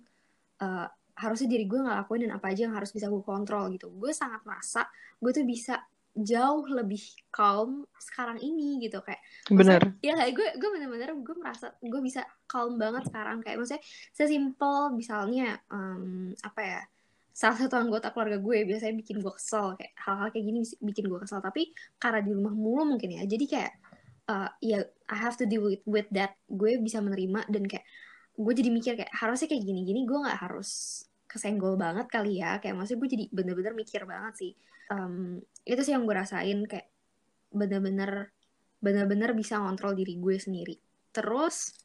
uh, 0.63 0.87
harusnya 1.19 1.51
diri 1.51 1.67
gue 1.67 1.83
ngelakuin 1.83 2.31
dan 2.31 2.39
apa 2.39 2.47
aja 2.55 2.71
yang 2.71 2.75
harus 2.79 2.95
bisa 2.95 3.11
gue 3.11 3.23
kontrol 3.27 3.67
gitu. 3.75 3.91
Gue 3.91 4.15
sangat 4.15 4.47
merasa 4.47 4.87
gue 5.19 5.35
tuh 5.35 5.43
bisa 5.43 5.83
jauh 6.19 6.67
lebih 6.67 7.01
calm 7.31 7.87
sekarang 7.99 8.43
ini 8.43 8.83
gitu 8.83 8.99
kayak 9.03 9.23
bener. 9.51 9.95
ya 10.03 10.19
kayak 10.19 10.33
gue 10.35 10.49
gue 10.59 10.69
bener-bener 10.75 11.15
gue 11.23 11.37
merasa 11.39 11.71
gue 11.79 12.01
bisa 12.03 12.27
calm 12.51 12.75
banget 12.75 13.07
sekarang 13.07 13.39
kayak 13.45 13.57
maksudnya 13.63 13.83
sesimpel 14.11 14.91
misalnya 14.95 15.63
um, 15.71 16.35
apa 16.43 16.61
ya 16.61 16.81
salah 17.31 17.55
satu 17.55 17.79
anggota 17.79 18.11
keluarga 18.11 18.43
gue 18.43 18.67
biasanya 18.67 18.99
bikin 18.99 19.23
gue 19.23 19.31
kesel 19.31 19.79
kayak 19.79 19.95
hal-hal 19.95 20.29
kayak 20.35 20.45
gini 20.51 20.61
bikin 20.83 21.05
gue 21.07 21.19
kesel 21.23 21.39
tapi 21.39 21.71
karena 22.03 22.19
di 22.19 22.35
rumah 22.35 22.51
mulu 22.51 22.99
mungkin 22.99 23.15
ya 23.15 23.23
jadi 23.31 23.45
kayak 23.47 23.73
uh, 24.27 24.51
ya 24.59 24.83
I 25.07 25.17
have 25.23 25.39
to 25.39 25.47
deal 25.47 25.63
with, 25.63 25.83
with 25.87 26.11
that 26.11 26.35
gue 26.51 26.83
bisa 26.83 26.99
menerima 26.99 27.47
dan 27.47 27.63
kayak 27.71 27.87
gue 28.39 28.53
jadi 28.59 28.71
mikir 28.75 28.93
kayak 28.99 29.15
harusnya 29.15 29.47
kayak 29.51 29.63
gini-gini 29.63 30.03
gue 30.03 30.19
nggak 30.19 30.39
harus 30.51 31.03
kesenggol 31.31 31.79
banget 31.79 32.11
kali 32.11 32.43
ya 32.43 32.59
kayak 32.59 32.75
maksudnya 32.75 33.07
gue 33.07 33.11
jadi 33.15 33.25
bener-bener 33.31 33.75
mikir 33.77 34.03
banget 34.03 34.35
sih 34.35 34.53
um, 34.91 35.39
itu 35.69 35.81
sih 35.85 35.93
yang 35.93 36.09
gue 36.09 36.17
rasain 36.17 36.65
kayak 36.65 36.89
bener-bener 37.53 38.33
bener-bener 38.81 39.37
bisa 39.37 39.61
ngontrol 39.61 39.93
diri 39.93 40.17
gue 40.17 40.37
sendiri. 40.41 40.77
Terus 41.13 41.77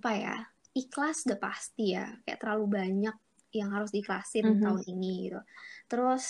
apa 0.00 0.12
ya 0.16 0.36
ikhlas 0.72 1.28
udah 1.28 1.36
pasti 1.36 1.92
ya 1.92 2.08
kayak 2.24 2.40
terlalu 2.40 2.80
banyak 2.80 3.16
yang 3.50 3.74
harus 3.74 3.90
diiklasin 3.90 4.46
mm 4.46 4.52
-hmm. 4.56 4.64
tahun 4.64 4.82
ini 4.96 5.12
gitu. 5.28 5.40
Terus 5.90 6.24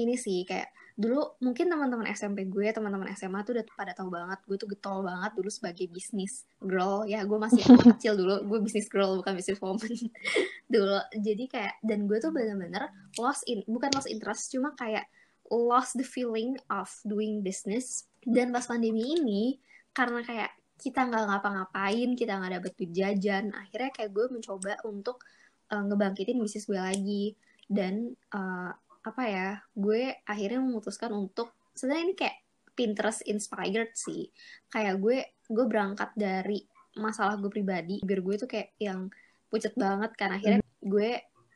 ini 0.00 0.14
sih 0.16 0.46
kayak 0.48 0.70
dulu 0.92 1.40
mungkin 1.40 1.72
teman-teman 1.72 2.04
SMP 2.12 2.44
gue 2.46 2.68
teman-teman 2.68 3.08
SMA 3.16 3.40
tuh 3.48 3.56
udah 3.56 3.64
pada 3.74 3.96
tahu 3.96 4.12
banget 4.12 4.38
gue 4.44 4.56
tuh 4.60 4.68
getol 4.68 5.00
banget 5.00 5.32
dulu 5.34 5.50
sebagai 5.50 5.90
bisnis 5.90 6.46
girl. 6.62 7.02
Ya 7.08 7.26
gue 7.26 7.36
masih 7.36 7.64
kecil 7.98 8.14
dulu 8.14 8.46
gue 8.46 8.58
bisnis 8.62 8.86
girl 8.86 9.18
bukan 9.18 9.34
bisnis 9.36 9.58
woman. 9.58 9.92
Dulu 10.72 10.98
jadi 11.20 11.44
kayak 11.52 11.74
dan 11.84 12.08
gue 12.08 12.16
tuh 12.16 12.32
bener-bener 12.32 12.88
lost 13.20 13.44
in 13.44 13.60
bukan 13.68 13.92
lost 13.92 14.08
interest 14.08 14.56
cuma 14.56 14.72
kayak 14.72 15.04
lost 15.52 16.00
the 16.00 16.06
feeling 16.06 16.56
of 16.72 16.88
doing 17.04 17.44
business. 17.44 18.08
Dan 18.24 18.48
pas 18.54 18.64
pandemi 18.64 19.20
ini 19.20 19.60
karena 19.92 20.24
kayak 20.24 20.52
kita 20.80 21.04
nggak 21.06 21.28
ngapa-ngapain 21.28 22.10
kita 22.18 22.42
nggak 22.42 22.58
dapet 22.58 22.72
duit 22.74 22.90
jajan 22.90 23.54
akhirnya 23.54 23.94
kayak 23.94 24.10
gue 24.10 24.26
mencoba 24.34 24.74
untuk 24.82 25.22
uh, 25.70 25.84
ngebangkitin 25.84 26.40
bisnis 26.40 26.64
gue 26.64 26.80
lagi. 26.80 27.36
Dan 27.68 28.16
uh, 28.32 28.72
apa 29.02 29.22
ya 29.28 29.48
gue 29.76 30.16
akhirnya 30.24 30.60
memutuskan 30.62 31.12
untuk 31.12 31.52
sebenarnya 31.76 32.04
ini 32.08 32.14
kayak 32.16 32.36
Pinterest 32.72 33.20
inspired 33.28 33.92
sih. 33.92 34.32
Kayak 34.72 34.96
gue 34.96 35.18
gue 35.52 35.64
berangkat 35.68 36.16
dari 36.16 36.64
masalah 36.96 37.36
gue 37.36 37.52
pribadi. 37.52 38.00
Biar 38.00 38.24
gue 38.24 38.34
tuh 38.40 38.48
kayak 38.48 38.72
yang 38.80 39.12
pucet 39.52 39.76
banget 39.76 40.16
kan. 40.16 40.32
Akhirnya 40.32 40.64
mm. 40.64 40.88
gue 40.88 41.10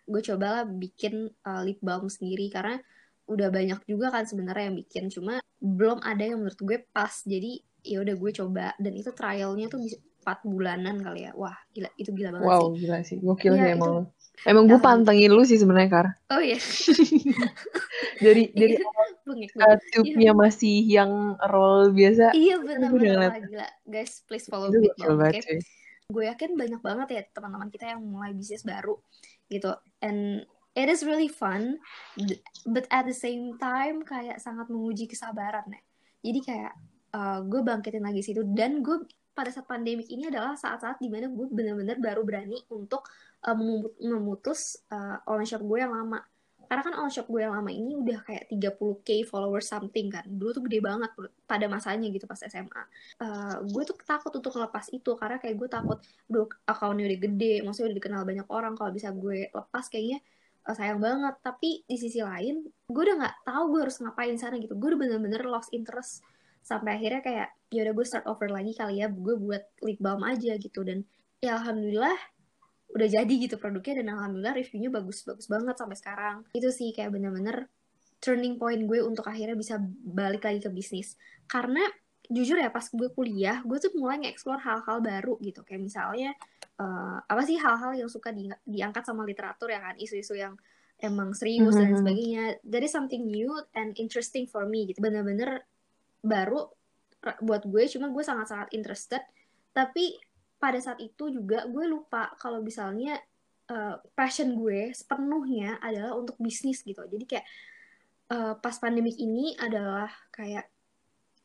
gue 0.06 0.22
cobalah 0.22 0.68
bikin 0.68 1.32
uh, 1.48 1.64
lip 1.64 1.80
balm 1.80 2.12
sendiri. 2.12 2.52
Karena 2.52 2.76
udah 3.26 3.48
banyak 3.50 3.80
juga 3.90 4.14
kan 4.14 4.24
sebenarnya 4.24 4.70
yang 4.70 4.78
bikin 4.78 5.04
cuma 5.10 5.42
belum 5.58 5.98
ada 6.02 6.22
yang 6.22 6.38
menurut 6.42 6.60
gue 6.62 6.78
pas 6.94 7.10
jadi 7.26 7.58
ya 7.82 8.02
udah 8.02 8.14
gue 8.14 8.30
coba 8.34 8.66
dan 8.78 8.92
itu 8.94 9.10
trialnya 9.14 9.66
tuh 9.66 9.82
empat 10.22 10.42
bulanan 10.42 10.98
kali 11.02 11.26
ya 11.26 11.32
wah 11.34 11.54
gila 11.70 11.90
itu 11.98 12.10
gila 12.14 12.34
banget 12.34 12.46
wow, 12.46 12.58
sih 12.58 12.62
wow 12.62 12.74
gila 12.74 12.96
sih 13.02 13.16
gokil 13.22 13.54
ya, 13.54 13.62
sih 13.62 13.72
emang 13.78 13.94
itu, 14.06 14.16
Emang 14.44 14.68
gue 14.68 14.76
pantengin 14.76 15.32
lu 15.32 15.48
sih 15.48 15.56
sebenarnya 15.56 15.88
Kar. 15.88 16.06
Oh 16.28 16.42
iya. 16.44 16.60
dari 18.24 18.52
dari 18.58 18.76
uh, 18.76 19.78
tube-nya 19.96 20.32
iya. 20.32 20.36
masih 20.36 20.76
yang 20.84 21.40
roll 21.48 21.96
biasa. 21.96 22.36
Iya 22.36 22.60
benar-benar 22.60 23.40
gila. 23.48 23.68
Guys, 23.88 24.20
please 24.28 24.44
follow 24.44 24.68
me. 24.68 24.92
Okay? 25.32 25.64
Gue 26.12 26.28
yakin 26.28 26.52
banyak 26.52 26.84
banget 26.84 27.08
ya 27.16 27.22
teman-teman 27.32 27.72
kita 27.72 27.96
yang 27.96 28.04
mulai 28.04 28.36
bisnis 28.36 28.60
baru 28.60 29.00
gitu. 29.48 29.72
And 30.04 30.44
it 30.76 30.92
is 30.92 31.00
really 31.02 31.32
fun, 31.32 31.80
but 32.68 32.84
at 32.92 33.08
the 33.08 33.16
same 33.16 33.56
time 33.56 34.04
kayak 34.04 34.36
sangat 34.38 34.68
menguji 34.68 35.08
kesabaran 35.08 35.64
ya. 35.72 35.80
Jadi 36.20 36.40
kayak 36.44 36.72
uh, 37.16 37.40
gue 37.48 37.60
bangkitin 37.64 38.04
lagi 38.04 38.20
situ 38.20 38.44
dan 38.52 38.84
gue 38.84 39.08
pada 39.32 39.48
saat 39.48 39.64
pandemik 39.64 40.08
ini 40.12 40.28
adalah 40.28 40.56
saat-saat 40.56 41.00
di 41.00 41.08
mana 41.08 41.32
gue 41.32 41.48
benar-benar 41.48 41.96
baru 42.00 42.24
berani 42.24 42.60
untuk 42.72 43.08
uh, 43.48 43.56
memutus 44.00 44.84
uh, 44.92 45.20
online 45.24 45.48
shop 45.48 45.64
gue 45.64 45.80
yang 45.80 45.96
lama. 45.96 46.20
Karena 46.66 46.82
kan 46.82 46.94
online 46.98 47.14
shop 47.14 47.30
gue 47.30 47.40
yang 47.46 47.54
lama 47.54 47.70
ini 47.70 47.94
udah 47.94 48.26
kayak 48.26 48.50
30k 48.50 49.24
followers 49.24 49.70
something 49.70 50.12
kan. 50.12 50.28
Dulu 50.28 50.60
tuh 50.60 50.62
gede 50.66 50.84
banget 50.84 51.08
pada 51.48 51.70
masanya 51.72 52.10
gitu 52.12 52.28
pas 52.28 52.42
SMA 52.42 52.82
uh, 53.22 53.64
gue 53.64 53.82
tuh 53.86 53.96
takut 54.04 54.34
untuk 54.34 54.52
ngelepas 54.52 54.92
itu 54.92 55.14
karena 55.16 55.36
kayak 55.40 55.56
gue 55.56 55.68
takut 55.72 55.98
aduh 56.28 56.48
akunnya 56.68 57.06
udah 57.08 57.20
gede. 57.22 57.54
Maksudnya 57.64 57.86
udah 57.92 57.98
dikenal 58.02 58.22
banyak 58.28 58.46
orang 58.52 58.72
kalau 58.76 58.90
bisa 58.92 59.08
gue 59.14 59.48
lepas 59.52 59.86
kayaknya 59.88 60.20
uh, 60.66 60.74
sayang 60.74 60.98
banget. 60.98 61.34
Tapi 61.40 61.86
di 61.86 61.96
sisi 61.96 62.20
lain 62.20 62.66
gue 62.66 63.02
udah 63.02 63.16
nggak 63.22 63.36
tahu 63.46 63.62
gue 63.72 63.80
harus 63.86 63.96
ngapain 64.02 64.36
sana 64.36 64.58
gitu. 64.58 64.74
Gue 64.74 64.94
udah 64.94 65.00
bener-bener 65.00 65.42
lost 65.46 65.70
interest 65.70 66.26
sampai 66.66 66.98
akhirnya 66.98 67.22
kayak 67.22 67.48
ya 67.70 67.80
udah 67.86 67.94
gue 67.94 68.06
start 68.06 68.26
over 68.26 68.50
lagi 68.50 68.74
kali 68.74 69.00
ya. 69.00 69.08
Gue 69.08 69.38
buat 69.38 69.62
lip 69.86 69.98
balm 70.02 70.26
aja 70.26 70.58
gitu. 70.58 70.82
Dan 70.82 71.06
ya 71.38 71.62
alhamdulillah 71.62 72.18
udah 72.96 73.08
jadi 73.12 73.28
gitu 73.28 73.58
produknya 73.58 74.00
dan 74.02 74.14
alhamdulillah 74.14 74.54
reviewnya 74.56 74.90
bagus-bagus 74.90 75.46
banget 75.46 75.74
sampai 75.78 75.96
sekarang. 75.98 76.36
Itu 76.54 76.70
sih 76.74 76.90
kayak 76.90 77.14
bener-bener 77.14 77.70
turning 78.18 78.56
point 78.56 78.82
gue 78.88 79.04
untuk 79.04 79.28
akhirnya 79.28 79.54
bisa 79.54 79.78
balik 80.02 80.42
lagi 80.46 80.62
ke 80.64 80.70
bisnis. 80.72 81.14
Karena 81.46 81.82
jujur 82.26 82.58
ya 82.58 82.74
pas 82.74 82.82
gue 82.90 83.06
kuliah 83.14 83.62
gue 83.62 83.78
tuh 83.78 83.94
mulai 83.94 84.18
nge-explore 84.18 84.62
hal-hal 84.62 84.98
baru 85.02 85.38
gitu. 85.42 85.62
Kayak 85.62 85.82
misalnya 85.86 86.30
uh, 86.80 87.18
apa 87.24 87.42
sih 87.44 87.56
hal-hal 87.56 87.96
yang 87.96 88.10
suka 88.10 88.32
di, 88.32 88.48
diangkat 88.64 89.04
sama 89.04 89.24
literatur 89.24 89.72
ya 89.72 89.80
kan? 89.80 89.94
Isu-isu 89.96 90.36
yang 90.36 90.54
emang 91.00 91.36
serius 91.36 91.60
mm 91.60 91.68
-hmm. 91.68 91.76
dan 91.76 91.86
mm-hmm. 91.86 92.00
sebagainya. 92.00 92.44
Dari 92.64 92.88
something 92.88 93.22
new 93.24 93.52
and 93.76 93.96
interesting 93.96 94.44
for 94.48 94.64
me 94.68 94.92
gitu. 94.92 95.00
Bener-bener 95.00 95.64
baru 96.24 96.68
buat 97.42 97.66
gue 97.66 97.82
cuma 97.90 98.12
gue 98.12 98.24
sangat-sangat 98.24 98.70
interested. 98.76 99.22
Tapi 99.74 100.16
pada 100.56 100.80
saat 100.80 101.00
itu 101.02 101.28
juga 101.28 101.68
gue 101.68 101.84
lupa 101.84 102.32
kalau 102.40 102.64
misalnya 102.64 103.20
uh, 103.68 104.00
passion 104.16 104.56
gue 104.56 104.94
sepenuhnya 104.94 105.76
adalah 105.82 106.16
untuk 106.16 106.38
bisnis 106.40 106.80
gitu. 106.86 107.02
Jadi 107.04 107.24
kayak 107.28 107.46
uh, 108.32 108.54
pas 108.56 108.76
pandemik 108.78 109.18
ini 109.18 109.52
adalah 109.58 110.08
kayak 110.32 110.70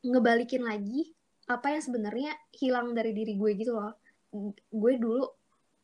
ngebalikin 0.02 0.66
lagi 0.66 1.14
apa 1.50 1.76
yang 1.76 1.84
sebenarnya 1.84 2.32
hilang 2.56 2.96
dari 2.96 3.12
diri 3.12 3.36
gue 3.36 3.52
gitu 3.60 3.76
loh 3.76 3.94
gue 4.72 4.94
dulu 4.96 5.28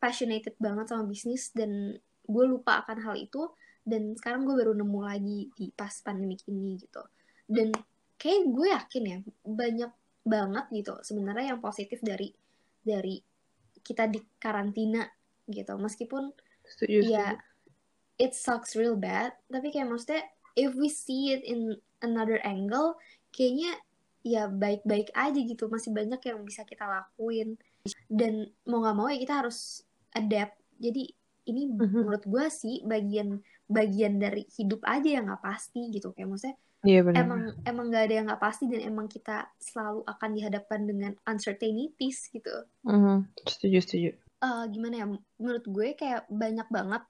passionate 0.00 0.56
banget 0.56 0.88
sama 0.88 1.04
bisnis 1.04 1.52
dan 1.52 1.96
gue 2.24 2.44
lupa 2.48 2.82
akan 2.82 2.98
hal 3.04 3.14
itu. 3.20 3.48
Dan 3.88 4.12
sekarang 4.20 4.44
gue 4.44 4.52
baru 4.52 4.76
nemu 4.76 5.00
lagi 5.00 5.48
di 5.56 5.72
pas 5.72 5.92
pandemik 6.04 6.44
ini 6.48 6.76
gitu. 6.76 7.00
Dan 7.48 7.72
kayak 8.20 8.52
gue 8.52 8.68
yakin 8.68 9.04
ya 9.08 9.18
banyak 9.46 9.92
banget 10.28 10.66
gitu 10.74 10.92
sebenarnya 11.00 11.56
yang 11.56 11.60
positif 11.64 12.04
dari 12.04 12.28
dari 12.84 13.16
kita 13.80 14.04
di 14.10 14.20
karantina 14.36 15.08
gitu. 15.48 15.80
Meskipun 15.80 16.28
setuju, 16.68 17.00
ya 17.08 17.40
it 18.20 18.36
sucks 18.36 18.76
real 18.76 18.98
bad 18.98 19.32
tapi 19.48 19.72
kayak 19.72 19.88
maksudnya 19.88 20.26
if 20.58 20.76
we 20.76 20.92
see 20.92 21.32
it 21.32 21.40
in 21.46 21.78
another 22.04 22.42
angle 22.44 22.98
kayaknya 23.32 23.72
ya 24.20 24.52
baik-baik 24.52 25.08
aja 25.16 25.40
gitu. 25.40 25.70
Masih 25.72 25.96
banyak 25.96 26.20
yang 26.20 26.44
bisa 26.44 26.68
kita 26.68 26.84
lakuin 26.84 27.56
dan 28.08 28.48
mau 28.68 28.80
nggak 28.84 28.96
mau 28.96 29.08
ya 29.08 29.18
kita 29.20 29.44
harus 29.44 29.84
adapt 30.14 30.56
jadi 30.78 31.10
ini 31.48 31.62
mm-hmm. 31.72 31.92
menurut 31.92 32.24
gue 32.28 32.46
sih 32.52 32.84
bagian 32.84 33.40
bagian 33.68 34.20
dari 34.20 34.44
hidup 34.56 34.84
aja 34.84 35.08
yang 35.20 35.28
nggak 35.28 35.44
pasti 35.44 35.88
gitu 35.92 36.12
kayak 36.12 36.28
maksudnya 36.30 36.56
Iya 36.86 37.02
benar. 37.02 37.26
Emang 37.26 37.42
emang 37.66 37.86
gak 37.90 38.04
ada 38.06 38.14
yang 38.14 38.26
nggak 38.30 38.38
pasti 38.38 38.70
dan 38.70 38.86
emang 38.86 39.10
kita 39.10 39.50
selalu 39.58 40.06
akan 40.06 40.30
dihadapkan 40.30 40.80
dengan 40.86 41.12
uncertainties 41.26 42.30
gitu. 42.30 42.54
Mm, 42.86 43.26
setuju 43.50 43.78
setuju. 43.82 44.10
Uh, 44.38 44.62
gimana 44.70 44.94
ya? 45.02 45.06
Menurut 45.42 45.66
gue 45.66 45.98
kayak 45.98 46.30
banyak 46.30 46.70
banget 46.70 47.02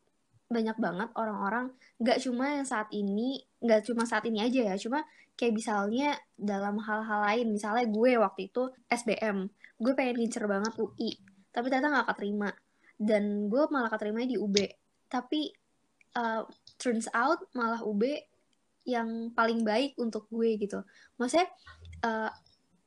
banyak 0.49 0.77
banget 0.81 1.09
orang-orang 1.13 1.69
nggak 2.01 2.19
cuma 2.25 2.57
yang 2.57 2.65
saat 2.65 2.89
ini 2.91 3.45
nggak 3.61 3.85
cuma 3.85 4.09
saat 4.09 4.25
ini 4.25 4.41
aja 4.41 4.73
ya 4.73 4.75
cuma 4.81 5.05
kayak 5.37 5.55
misalnya 5.55 6.17
dalam 6.35 6.81
hal-hal 6.81 7.21
lain 7.21 7.53
misalnya 7.53 7.85
gue 7.85 8.17
waktu 8.17 8.49
itu 8.49 8.73
SBM 8.89 9.49
gue 9.79 9.93
pengen 9.93 10.17
ngincer 10.19 10.49
banget 10.49 10.73
UI 10.81 11.21
tapi 11.53 11.69
ternyata 11.69 12.01
nggak 12.01 12.09
keterima 12.17 12.51
dan 12.97 13.53
gue 13.53 13.63
malah 13.69 13.93
keterima 13.93 14.25
di 14.25 14.41
UB 14.41 14.57
tapi 15.13 15.53
uh, 16.17 16.43
turns 16.81 17.13
out 17.13 17.45
malah 17.53 17.85
UB 17.85 18.03
yang 18.89 19.37
paling 19.37 19.61
baik 19.69 20.01
untuk 20.01 20.25
gue 20.33 20.57
gitu. 20.57 20.81
Maksudnya 21.21 21.53
eh, 22.09 22.33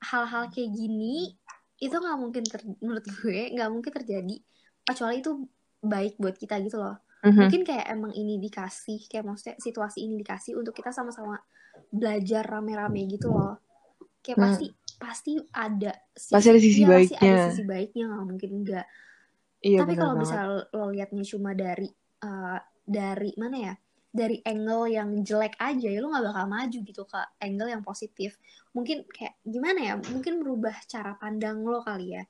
hal-hal 0.02 0.50
kayak 0.50 0.74
gini 0.74 1.38
itu 1.78 1.94
nggak 1.94 2.18
mungkin 2.18 2.44
menurut 2.82 3.06
gue 3.06 3.54
nggak 3.54 3.70
mungkin 3.70 3.92
terjadi 4.02 4.36
kecuali 4.82 5.22
itu 5.22 5.46
baik 5.82 6.18
buat 6.18 6.38
kita 6.38 6.58
gitu 6.66 6.82
loh 6.82 6.98
mm-hmm. 7.22 7.38
mungkin 7.38 7.62
kayak 7.66 7.86
emang 7.94 8.14
ini 8.18 8.42
dikasih 8.42 9.06
kayak 9.08 9.26
maksudnya 9.26 9.56
situasi 9.62 10.06
ini 10.06 10.20
dikasih 10.22 10.58
untuk 10.58 10.74
kita 10.74 10.90
sama-sama 10.94 11.38
belajar 11.90 12.44
rame-rame 12.46 13.08
gitu 13.10 13.32
loh. 13.32 13.62
Kayak 14.22 14.38
mm. 14.38 14.44
pasti 14.46 14.68
pasti 15.02 15.32
ada 15.50 15.92
sisi, 16.14 16.34
pasti 16.34 16.50
ada 16.50 16.60
sisi 16.62 16.82
ya, 16.82 16.88
baiknya 16.90 17.18
pasti 17.18 17.26
ada 17.26 17.44
sisi 17.50 17.64
baiknya 17.66 18.04
nggak 18.10 18.26
mungkin 18.26 18.50
enggak. 18.62 18.86
Iya, 19.62 19.78
tapi 19.86 19.94
kalau 19.94 20.14
bisa 20.18 20.38
lo 20.74 20.86
liatnya 20.90 21.24
cuma 21.26 21.54
dari 21.54 21.90
uh, 22.26 22.60
dari 22.82 23.32
mana 23.38 23.58
ya? 23.58 23.76
Dari 24.12 24.44
angle 24.44 24.92
yang 24.92 25.10
jelek 25.24 25.56
aja 25.56 25.88
ya 25.88 26.00
lu 26.04 26.12
nggak 26.12 26.26
bakal 26.34 26.46
maju 26.52 26.78
gitu 26.84 27.04
ke 27.08 27.20
angle 27.40 27.70
yang 27.72 27.84
positif. 27.86 28.36
Mungkin 28.76 29.08
kayak 29.08 29.40
gimana 29.46 29.80
ya? 29.80 29.94
Mungkin 30.02 30.42
merubah 30.42 30.76
cara 30.90 31.16
pandang 31.16 31.64
lo 31.64 31.80
kali 31.86 32.20
ya 32.20 32.26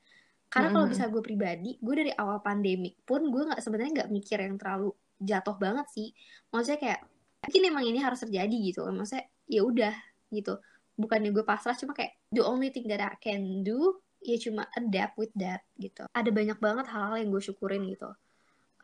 karena 0.52 0.68
kalau 0.68 0.84
bisa 0.84 1.08
gue 1.08 1.22
pribadi 1.24 1.80
gue 1.80 1.94
dari 1.96 2.12
awal 2.12 2.44
pandemik 2.44 3.00
pun 3.08 3.24
gue 3.32 3.42
nggak 3.48 3.64
sebenarnya 3.64 4.04
nggak 4.04 4.10
mikir 4.12 4.36
yang 4.36 4.60
terlalu 4.60 4.92
jatuh 5.16 5.56
banget 5.56 5.86
sih. 5.88 6.08
Maksudnya 6.52 6.78
kayak 6.82 7.00
mungkin 7.40 7.62
emang 7.72 7.84
ini 7.88 7.98
harus 8.04 8.20
terjadi 8.20 8.52
gitu. 8.52 8.84
Maksudnya 8.84 9.24
ya 9.48 9.62
udah 9.64 9.94
gitu. 10.28 10.60
Bukannya 10.98 11.32
gue 11.32 11.44
pasrah 11.46 11.72
cuma 11.72 11.96
kayak 11.96 12.20
the 12.28 12.44
only 12.44 12.68
thing 12.68 12.84
that 12.84 13.00
I 13.00 13.16
can 13.16 13.64
do 13.64 14.02
ya 14.20 14.36
cuma 14.36 14.68
adapt 14.76 15.16
with 15.16 15.32
that 15.40 15.64
gitu. 15.80 16.04
Ada 16.12 16.28
banyak 16.28 16.58
banget 16.60 16.86
hal-hal 16.92 17.16
yang 17.16 17.32
gue 17.32 17.42
syukurin 17.42 17.88
gitu. 17.88 18.12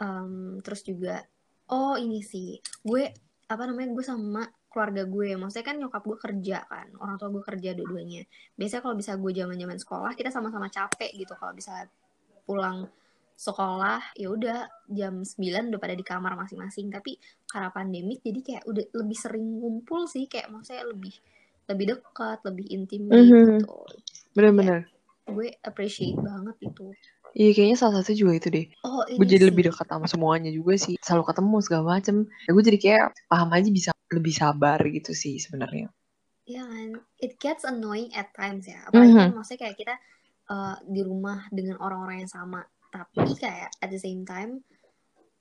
Um, 0.01 0.63
terus 0.65 0.87
juga 0.87 1.27
oh 1.69 1.99
ini 1.99 2.23
sih 2.25 2.63
gue 2.87 3.13
apa 3.49 3.63
namanya 3.67 3.93
gue 3.93 4.05
sama 4.05 4.47
keluarga 4.69 5.03
gue. 5.05 5.29
Maksudnya 5.37 5.67
kan 5.67 5.77
nyokap 5.81 6.03
gue 6.05 6.19
kerja 6.19 6.59
kan 6.69 6.87
orang 7.01 7.17
tua 7.17 7.29
gue 7.33 7.45
kerja 7.45 7.71
dua-duanya. 7.75 8.23
Biasanya 8.55 8.83
kalau 8.85 8.97
bisa 8.97 9.13
gue 9.17 9.33
zaman 9.35 9.57
zaman 9.57 9.79
sekolah 9.81 10.13
kita 10.15 10.31
sama-sama 10.31 10.69
capek 10.69 11.11
gitu. 11.17 11.33
Kalau 11.35 11.53
bisa 11.57 11.89
pulang 12.45 12.89
sekolah 13.39 14.19
ya 14.19 14.35
udah 14.35 14.67
jam 14.91 15.23
9 15.23 15.71
udah 15.71 15.81
pada 15.81 15.95
di 15.97 16.05
kamar 16.05 16.37
masing-masing. 16.37 16.93
Tapi 16.93 17.17
karena 17.49 17.73
pandemik 17.73 18.21
jadi 18.21 18.41
kayak 18.45 18.65
udah 18.69 18.85
lebih 18.95 19.19
sering 19.19 19.47
ngumpul 19.59 20.05
sih. 20.07 20.29
Kayak 20.29 20.53
maksudnya 20.53 20.85
lebih 20.89 21.17
lebih 21.69 21.85
dekat 21.95 22.39
lebih 22.49 22.67
intim 22.73 23.07
mm 23.07 23.13
-hmm. 23.13 23.29
gitu 23.61 23.77
benar-benar 24.33 24.89
gue 25.29 25.49
appreciate 25.61 26.17
banget 26.17 26.57
itu 26.73 26.89
Iya 27.37 27.51
kayaknya 27.53 27.77
salah 27.77 28.01
satu 28.01 28.17
juga 28.17 28.33
itu 28.41 28.49
deh. 28.49 28.67
Oh, 28.85 29.05
gue 29.05 29.27
jadi 29.29 29.45
sih. 29.45 29.51
lebih 29.53 29.69
dekat 29.69 29.87
sama 29.89 30.07
semuanya 30.09 30.51
juga 30.53 30.75
sih. 30.81 30.97
Selalu 31.01 31.25
ketemu 31.29 31.57
segala 31.61 31.85
macem. 31.99 32.17
Ya 32.49 32.51
gue 32.57 32.65
jadi 32.65 32.79
kayak 32.81 33.07
paham 33.29 33.51
aja 33.53 33.69
bisa 33.69 33.91
lebih 34.09 34.33
sabar 34.33 34.81
gitu 34.89 35.13
sih 35.13 35.37
sebenarnya. 35.37 35.93
Iya 36.49 36.65
kan, 36.65 36.89
it 37.21 37.37
gets 37.37 37.69
annoying 37.69 38.09
at 38.17 38.33
times 38.33 38.65
ya. 38.65 38.81
Apalagi 38.89 39.13
mm 39.13 39.21
-hmm. 39.21 39.37
maksudnya 39.37 39.61
kayak 39.69 39.77
kita 39.77 39.95
uh, 40.49 40.77
di 40.85 41.01
rumah 41.05 41.47
dengan 41.53 41.77
orang-orang 41.79 42.25
yang 42.25 42.33
sama 42.33 42.65
tapi 42.89 43.37
kayak 43.37 43.69
at 43.85 43.89
the 43.93 44.01
same 44.01 44.25
time 44.25 44.65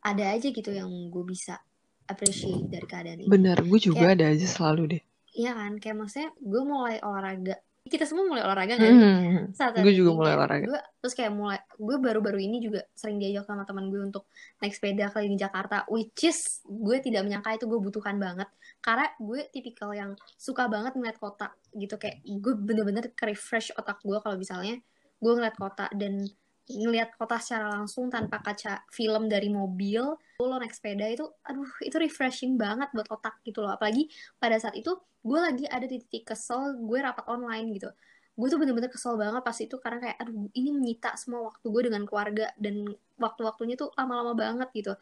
ada 0.03 0.36
aja 0.36 0.51
gitu 0.51 0.72
yang 0.72 0.91
gue 1.12 1.24
bisa 1.24 1.60
appreciate 2.08 2.67
dari 2.67 2.88
keadaan 2.88 3.24
ini 3.24 3.32
bener 3.32 3.58
gue 3.63 3.79
juga 3.79 4.12
kayak, 4.12 4.15
ada 4.20 4.25
aja 4.36 4.48
selalu 4.48 4.84
deh 4.98 5.03
iya 5.36 5.56
kan 5.56 5.79
kayak 5.79 5.98
maksudnya 5.98 6.29
gue 6.36 6.62
mulai 6.63 7.00
olahraga 7.03 7.56
kita 7.91 8.06
semua 8.08 8.27
mulai 8.27 8.44
olahraga 8.44 8.75
kan? 8.79 8.91
Mm, 8.91 9.56
saat 9.56 9.75
gue 9.79 9.94
juga 9.96 10.12
mulai 10.15 10.34
olahraga. 10.38 10.65
gue 10.67 10.82
terus 11.03 11.13
kayak 11.15 11.32
mulai 11.34 11.60
gue 11.75 11.98
baru-baru 12.00 12.39
ini 12.39 12.58
juga 12.63 12.86
sering 12.94 13.17
diajak 13.20 13.48
sama 13.48 13.67
teman 13.67 13.89
gue 13.91 14.00
untuk 14.00 14.27
naik 14.63 14.75
sepeda 14.75 15.12
keliling 15.12 15.39
Jakarta 15.39 15.84
which 15.91 16.27
is 16.27 16.62
gue 16.67 16.98
tidak 17.01 17.25
menyangka 17.25 17.56
itu 17.58 17.65
gue 17.65 17.79
butuhkan 17.79 18.15
banget. 18.22 18.48
Karena 18.79 19.08
gue 19.20 19.41
tipikal 19.51 19.91
yang 19.91 20.12
suka 20.38 20.70
banget 20.72 20.96
ngeliat 20.96 21.17
kota 21.20 21.51
gitu 21.75 22.00
kayak 22.00 22.24
gue 22.24 22.53
bener-bener 22.56 23.12
refresh 23.20 23.74
otak 23.75 24.00
gue 24.06 24.17
kalau 24.22 24.38
misalnya 24.39 24.79
gue 25.17 25.32
ngeliat 25.34 25.58
kota 25.58 25.89
dan 25.98 26.29
ngelihat 26.68 27.16
kota 27.16 27.40
secara 27.40 27.72
langsung 27.72 28.12
tanpa 28.12 28.44
kaca 28.44 28.84
film 28.92 29.32
dari 29.32 29.48
mobil 29.48 30.04
lo 30.38 30.56
naik 30.60 30.76
sepeda 30.76 31.08
itu 31.08 31.24
aduh 31.48 31.66
itu 31.80 31.96
refreshing 31.96 32.60
banget 32.60 32.92
buat 32.92 33.08
otak 33.08 33.40
gitu 33.48 33.64
loh. 33.64 33.74
Apalagi 33.80 34.12
pada 34.36 34.60
saat 34.60 34.76
itu 34.76 34.92
gue 35.24 35.40
lagi 35.40 35.66
ada 35.66 35.88
di 35.88 36.04
titik 36.04 36.36
kesel 36.36 36.76
gue 36.78 37.00
rapat 37.00 37.24
online 37.32 37.72
gitu. 37.74 37.90
Gue 38.38 38.48
tuh 38.52 38.60
bener-bener 38.62 38.92
kesel 38.92 39.18
banget 39.18 39.42
pas 39.42 39.58
itu 39.58 39.75
karena 39.80 39.98
kayak 40.03 40.18
aduh 40.22 40.51
ini 40.53 40.70
menyita 40.75 41.16
semua 41.16 41.50
waktu 41.50 41.66
gue 41.72 41.82
dengan 41.90 42.03
keluarga 42.06 42.51
dan 42.60 42.86
waktu-waktunya 43.18 43.75
tuh 43.80 43.90
lama-lama 43.96 44.36
banget 44.38 44.70
gitu. 44.75 44.94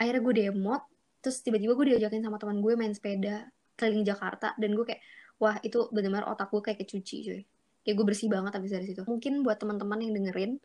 Akhirnya 0.00 0.20
gue 0.24 0.34
demot 0.48 0.82
terus 1.22 1.38
tiba-tiba 1.44 1.78
gue 1.78 1.86
diajakin 1.94 2.24
sama 2.24 2.40
teman 2.40 2.58
gue 2.58 2.72
main 2.74 2.90
sepeda 2.90 3.46
keliling 3.78 4.02
Jakarta 4.02 4.56
dan 4.58 4.74
gue 4.74 4.84
kayak 4.88 5.02
wah 5.38 5.60
itu 5.62 5.86
bener-bener 5.94 6.26
otak 6.26 6.50
gue 6.50 6.62
kayak 6.64 6.78
kecuci 6.82 7.16
cuy. 7.28 7.42
Kayak 7.86 7.94
gue 8.00 8.06
bersih 8.08 8.28
banget 8.32 8.52
abis 8.58 8.70
dari 8.74 8.86
situ. 8.90 9.02
Mungkin 9.06 9.46
buat 9.46 9.62
teman-teman 9.62 9.98
yang 10.02 10.14
dengerin 10.16 10.58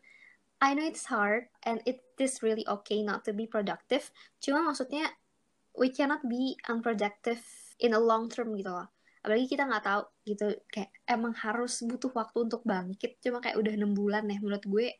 I 0.58 0.74
know 0.74 0.82
it's 0.82 1.06
hard 1.06 1.46
and 1.62 1.78
it 1.86 2.02
is 2.18 2.42
really 2.42 2.66
okay 2.66 3.06
not 3.06 3.22
to 3.26 3.32
be 3.32 3.46
productive. 3.46 4.10
Cuma 4.42 4.66
maksudnya 4.66 5.14
we 5.78 5.94
cannot 5.94 6.26
be 6.26 6.58
unproductive 6.66 7.42
in 7.78 7.94
a 7.94 8.02
long 8.02 8.26
term 8.26 8.58
gitu 8.58 8.74
loh. 8.74 8.90
Apalagi 9.22 9.54
kita 9.54 9.70
nggak 9.70 9.84
tahu 9.86 10.02
gitu 10.26 10.46
kayak 10.70 10.90
emang 11.06 11.30
harus 11.38 11.78
butuh 11.86 12.10
waktu 12.10 12.50
untuk 12.50 12.66
bangkit. 12.66 13.22
Cuma 13.22 13.38
kayak 13.38 13.54
udah 13.54 13.72
enam 13.74 13.94
bulan 13.94 14.26
ya 14.26 14.42
menurut 14.42 14.66
gue 14.66 14.98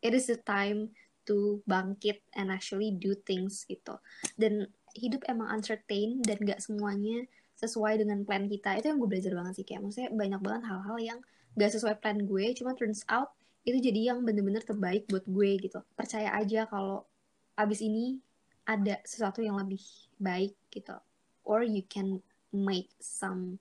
it 0.00 0.12
is 0.12 0.28
the 0.28 0.40
time 0.40 0.92
to 1.28 1.60
bangkit 1.64 2.20
and 2.36 2.48
actually 2.48 2.92
do 2.92 3.12
things 3.12 3.64
gitu. 3.68 4.00
Dan 4.36 4.68
hidup 4.96 5.24
emang 5.28 5.52
uncertain 5.52 6.20
dan 6.24 6.40
gak 6.44 6.60
semuanya 6.60 7.24
sesuai 7.60 8.00
dengan 8.04 8.24
plan 8.24 8.44
kita. 8.48 8.76
Itu 8.80 8.92
yang 8.92 9.00
gue 9.00 9.08
belajar 9.08 9.32
banget 9.32 9.52
sih 9.60 9.66
kayak 9.68 9.80
maksudnya 9.84 10.10
banyak 10.12 10.40
banget 10.40 10.62
hal-hal 10.68 10.96
yang 11.00 11.18
gak 11.56 11.72
sesuai 11.72 12.00
plan 12.00 12.20
gue. 12.24 12.44
Cuma 12.56 12.76
turns 12.76 13.04
out 13.08 13.32
itu 13.64 13.78
jadi 13.80 14.14
yang 14.14 14.22
bener-bener 14.22 14.60
terbaik 14.60 15.08
buat 15.08 15.24
gue 15.24 15.50
gitu. 15.60 15.80
Percaya 15.96 16.36
aja 16.36 16.68
kalau 16.68 17.08
abis 17.56 17.80
ini 17.80 18.20
ada 18.68 19.00
sesuatu 19.04 19.40
yang 19.40 19.56
lebih 19.56 19.80
baik 20.20 20.52
gitu. 20.68 20.96
Or 21.44 21.64
you 21.64 21.84
can 21.84 22.20
make 22.52 22.92
some 23.00 23.60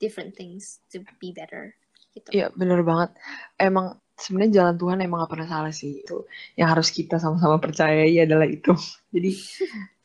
different 0.00 0.34
things 0.34 0.80
to 0.92 1.04
be 1.20 1.32
better 1.32 1.76
gitu. 2.16 2.28
Iya 2.32 2.48
bener 2.56 2.80
banget. 2.80 3.12
Emang 3.60 4.00
sebenarnya 4.16 4.52
jalan 4.64 4.76
Tuhan 4.80 4.98
emang 5.04 5.24
gak 5.24 5.32
pernah 5.32 5.48
salah 5.48 5.72
sih 5.72 6.04
itu 6.04 6.24
yang 6.56 6.72
harus 6.72 6.88
kita 6.92 7.16
sama-sama 7.20 7.60
percayai 7.60 8.16
adalah 8.24 8.48
itu. 8.48 8.72
Jadi 9.14 9.32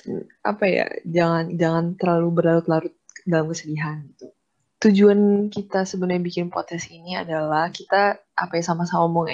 apa 0.51 0.65
ya 0.67 0.87
jangan 1.03 1.55
jangan 1.55 1.85
terlalu 1.99 2.27
berlarut-larut 2.31 2.95
dalam 3.27 3.51
kesedihan 3.51 4.07
gitu 4.15 4.31
tujuan 4.77 5.49
kita 5.49 5.89
sebenarnya 5.89 6.21
bikin 6.21 6.53
podcast 6.53 6.93
ini 6.93 7.17
adalah 7.17 7.73
kita 7.73 8.21
apa 8.37 8.53
ya 8.61 8.63
sama-sama 8.63 9.05
mau 9.09 9.25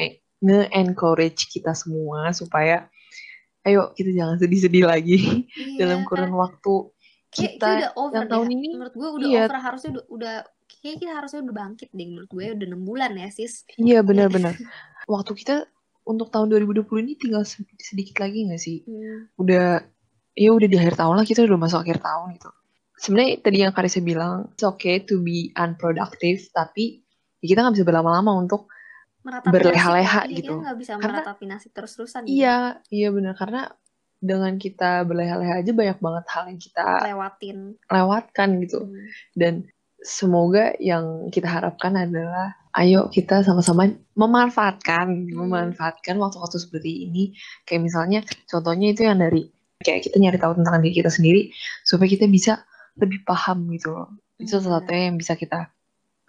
nge-encourage 0.43 1.51
kita 1.51 1.75
semua 1.75 2.31
supaya 2.31 2.87
ayo 3.67 3.91
kita 3.95 4.11
jangan 4.11 4.39
sedih-sedih 4.39 4.83
lagi 4.87 5.47
iya, 5.55 5.79
dalam 5.83 6.03
kurun 6.07 6.31
kan? 6.31 6.39
waktu 6.47 6.73
kita 7.33 7.67
udah 7.67 7.91
over 7.97 8.15
yang 8.15 8.29
tahun 8.29 8.49
ini 8.55 8.67
menurut 8.77 8.93
gue 8.93 9.09
udah 9.09 9.27
iya. 9.27 9.43
over 9.47 9.59
harusnya 9.59 9.89
udah, 9.97 10.05
udah 10.11 10.35
kayak 10.83 10.97
kita 10.99 11.11
harusnya 11.15 11.39
udah 11.47 11.55
bangkit 11.55 11.89
deh 11.91 12.07
menurut 12.07 12.29
gue 12.29 12.45
udah 12.59 12.67
enam 12.67 12.81
bulan 12.83 13.11
ya 13.15 13.27
sis 13.31 13.63
iya 13.79 13.99
benar-benar 14.03 14.55
waktu 15.07 15.31
kita 15.35 15.67
untuk 16.03 16.27
tahun 16.31 16.51
2020 16.51 16.87
ini 17.07 17.13
tinggal 17.15 17.47
sedikit 17.79 18.19
lagi 18.19 18.51
gak 18.51 18.61
sih 18.61 18.83
hmm. 18.83 19.35
udah 19.39 19.79
ya 20.35 20.49
udah 20.51 20.67
di 20.67 20.75
akhir 20.75 20.99
tahun 20.99 21.15
lah 21.19 21.25
kita 21.25 21.47
udah 21.47 21.57
masuk 21.57 21.79
akhir 21.87 22.03
tahun 22.03 22.35
gitu 22.35 22.51
sebenarnya 23.03 23.43
tadi 23.43 23.57
yang 23.59 23.75
Karisa 23.75 23.99
bilang 23.99 24.47
it's 24.55 24.63
okay 24.63 25.03
to 25.03 25.19
be 25.19 25.51
unproductive 25.59 26.39
tapi 26.55 27.03
ya 27.43 27.51
kita 27.51 27.59
nggak 27.67 27.75
bisa 27.75 27.85
berlama-lama 27.87 28.31
untuk 28.39 28.71
berleha-leha 29.23 30.31
gitu 30.31 30.63
nggak 30.63 30.77
bisa 30.79 30.95
karena, 30.95 31.19
meratapi 31.19 31.43
nasib 31.47 31.71
terus-terusan 31.75 32.23
iya 32.31 32.79
gitu. 32.79 32.95
iya 32.95 33.07
benar 33.11 33.35
karena 33.35 33.71
dengan 34.23 34.55
kita 34.55 35.03
berleha-leha 35.03 35.59
aja 35.59 35.71
banyak 35.75 35.99
banget 35.99 36.25
hal 36.31 36.43
yang 36.47 36.59
kita 36.59 36.87
lewatin 37.11 37.57
lewatkan 37.91 38.49
gitu 38.63 38.79
hmm. 38.87 39.07
dan 39.35 39.53
semoga 39.99 40.71
yang 40.79 41.27
kita 41.27 41.47
harapkan 41.47 41.95
adalah 41.95 42.55
ayo 42.79 43.11
kita 43.11 43.43
sama-sama 43.43 43.91
memanfaatkan 44.15 45.27
hmm. 45.27 45.35
memanfaatkan 45.35 46.15
waktu-waktu 46.19 46.55
seperti 46.59 47.11
ini 47.11 47.35
kayak 47.67 47.83
misalnya 47.83 48.19
contohnya 48.47 48.95
itu 48.95 49.03
yang 49.03 49.19
dari 49.19 49.51
kayak 49.83 50.07
kita 50.07 50.15
nyari 50.19 50.39
tahu 50.39 50.55
tentang 50.55 50.79
diri 50.79 50.95
kita 50.95 51.11
sendiri 51.11 51.51
supaya 51.83 52.07
kita 52.07 52.27
bisa 52.31 52.63
lebih 52.97 53.25
paham 53.25 53.69
gitu 53.73 53.93
loh. 53.93 54.09
Itu 54.37 54.59
salah 54.61 54.81
satunya 54.81 55.13
yang 55.13 55.17
bisa 55.17 55.33
kita 55.37 55.69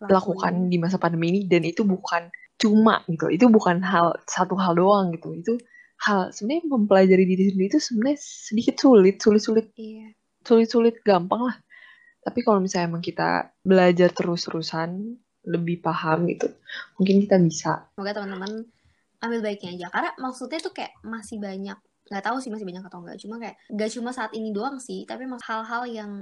lakukan 0.05 0.69
di 0.69 0.77
masa 0.77 1.01
pandemi 1.01 1.33
ini 1.33 1.41
dan 1.49 1.65
itu 1.65 1.85
bukan 1.85 2.29
cuma 2.61 3.05
gitu. 3.09 3.29
Itu 3.33 3.49
bukan 3.49 3.81
hal 3.85 4.17
satu 4.29 4.57
hal 4.57 4.77
doang 4.77 5.13
gitu. 5.17 5.33
Itu 5.35 5.55
hal 6.05 6.33
sebenarnya 6.33 6.65
mempelajari 6.69 7.25
diri 7.25 7.43
sendiri 7.53 7.69
itu 7.73 7.81
sebenarnya 7.81 8.19
sedikit 8.21 8.75
sulit, 8.81 9.17
sulit-sulit. 9.21 9.67
Iya. 9.77 10.13
Sulit-sulit 10.45 11.01
gampang 11.05 11.49
lah. 11.53 11.57
Tapi 12.25 12.41
kalau 12.41 12.61
misalnya 12.61 12.97
emang 12.97 13.05
kita 13.05 13.53
belajar 13.61 14.09
terus-terusan 14.13 15.21
lebih 15.45 15.85
paham 15.85 16.25
gitu, 16.25 16.49
mungkin 16.97 17.21
kita 17.21 17.37
bisa. 17.37 17.85
Semoga 17.93 18.17
teman-teman 18.17 18.65
ambil 19.21 19.41
baiknya 19.45 19.77
aja. 19.77 19.87
Karena 19.93 20.11
maksudnya 20.17 20.57
tuh 20.65 20.73
kayak 20.73 20.97
masih 21.05 21.37
banyak 21.37 21.77
nggak 22.05 22.25
tahu 22.25 22.37
sih 22.37 22.53
masih 22.53 22.69
banyak 22.69 22.85
atau 22.85 23.01
enggak 23.01 23.17
cuma 23.17 23.41
kayak 23.41 23.57
gak 23.73 23.91
cuma 23.97 24.11
saat 24.13 24.29
ini 24.37 24.53
doang 24.53 24.77
sih 24.77 25.09
tapi 25.09 25.25
hal-hal 25.25 25.83
yang 25.89 26.21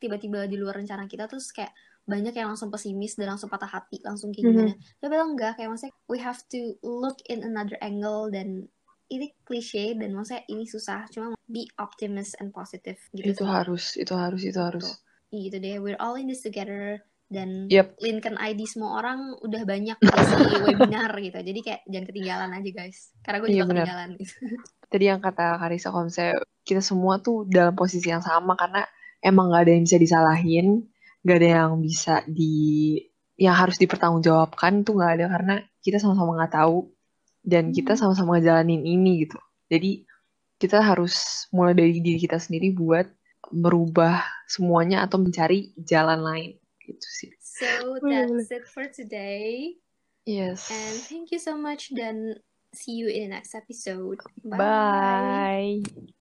tiba-tiba 0.00 0.48
di 0.48 0.56
luar 0.56 0.80
rencana 0.80 1.04
kita 1.04 1.28
terus 1.28 1.52
kayak 1.52 1.70
banyak 2.08 2.32
yang 2.34 2.50
langsung 2.50 2.72
pesimis 2.72 3.14
dan 3.14 3.36
langsung 3.36 3.52
patah 3.52 3.68
hati 3.68 4.00
langsung 4.02 4.32
kayak 4.32 4.44
gimana. 4.50 4.72
Mm 4.72 4.76
-hmm. 4.80 4.98
tapi 4.98 5.14
enggak 5.14 5.52
kayak 5.60 5.68
maksudnya 5.70 5.94
we 6.08 6.18
have 6.18 6.40
to 6.48 6.74
look 6.80 7.20
in 7.28 7.44
another 7.44 7.76
angle 7.84 8.32
dan 8.32 8.66
ini 9.12 9.30
klise 9.44 9.94
dan 9.94 10.16
maksudnya 10.16 10.42
ini 10.48 10.64
susah 10.64 11.06
cuma 11.12 11.36
be 11.46 11.68
optimist 11.78 12.34
and 12.40 12.54
positive 12.54 12.98
gitu 13.12 13.36
itu 13.36 13.44
harus 13.44 13.94
itu 14.00 14.14
harus 14.16 14.42
itu 14.42 14.58
harus. 14.58 14.86
Gitu. 15.30 15.52
gitu 15.52 15.56
deh. 15.62 15.76
We're 15.78 16.00
all 16.00 16.18
in 16.18 16.26
this 16.26 16.42
together 16.42 17.04
dan 17.30 17.70
yep. 17.70 17.94
Lincoln 18.02 18.34
ID 18.34 18.66
semua 18.66 18.98
orang 18.98 19.38
udah 19.46 19.62
banyak 19.62 19.98
di 20.02 20.08
webinar 20.66 21.14
gitu. 21.22 21.38
Jadi 21.38 21.60
kayak 21.62 21.80
jangan 21.86 22.06
ketinggalan 22.10 22.50
aja 22.58 22.70
guys. 22.74 22.98
Karena 23.22 23.38
gue 23.38 23.48
iya, 23.50 23.54
juga 23.54 23.62
iya, 23.62 23.70
ketinggalan. 23.70 24.10
Gitu 24.18 24.34
tadi 24.90 25.04
yang 25.06 25.22
kata 25.22 25.56
Karisa 25.62 25.94
kalau 25.94 26.10
misalnya 26.10 26.42
kita 26.66 26.82
semua 26.82 27.22
tuh 27.22 27.46
dalam 27.46 27.72
posisi 27.78 28.10
yang 28.10 28.20
sama 28.20 28.58
karena 28.58 28.82
emang 29.20 29.52
gak 29.52 29.68
ada 29.68 29.72
yang 29.76 29.84
bisa 29.86 29.98
disalahin, 30.00 30.66
gak 31.24 31.36
ada 31.40 31.48
yang 31.62 31.72
bisa 31.80 32.14
di 32.28 32.96
yang 33.40 33.56
harus 33.56 33.80
dipertanggungjawabkan 33.80 34.84
tuh 34.84 35.00
gak 35.00 35.12
ada 35.16 35.26
karena 35.32 35.54
kita 35.80 35.96
sama-sama 35.96 36.36
nggak 36.36 36.60
tahu 36.60 36.92
dan 37.40 37.72
kita 37.72 37.96
hmm. 37.96 38.00
sama-sama 38.04 38.36
ngejalanin 38.36 38.84
ini 38.84 39.24
gitu. 39.24 39.40
Jadi 39.72 40.04
kita 40.60 40.84
harus 40.84 41.48
mulai 41.56 41.72
dari 41.72 42.04
diri 42.04 42.20
kita 42.20 42.36
sendiri 42.36 42.76
buat 42.76 43.08
merubah 43.48 44.20
semuanya 44.44 45.08
atau 45.08 45.16
mencari 45.16 45.72
jalan 45.80 46.20
lain 46.20 46.52
gitu 46.84 47.08
sih. 47.08 47.30
So 47.40 47.96
that's 48.04 48.52
it 48.52 48.68
for 48.68 48.84
today. 48.92 49.80
Yes. 50.28 50.68
And 50.68 51.00
thank 51.08 51.32
you 51.32 51.40
so 51.40 51.56
much 51.56 51.88
dan 51.96 52.36
see 52.76 53.00
you 53.00 53.08
in 53.08 53.32
the 53.32 53.40
next 53.40 53.56
episode. 53.56 54.20
Bye. 54.44 54.60
Bye. 54.60 56.12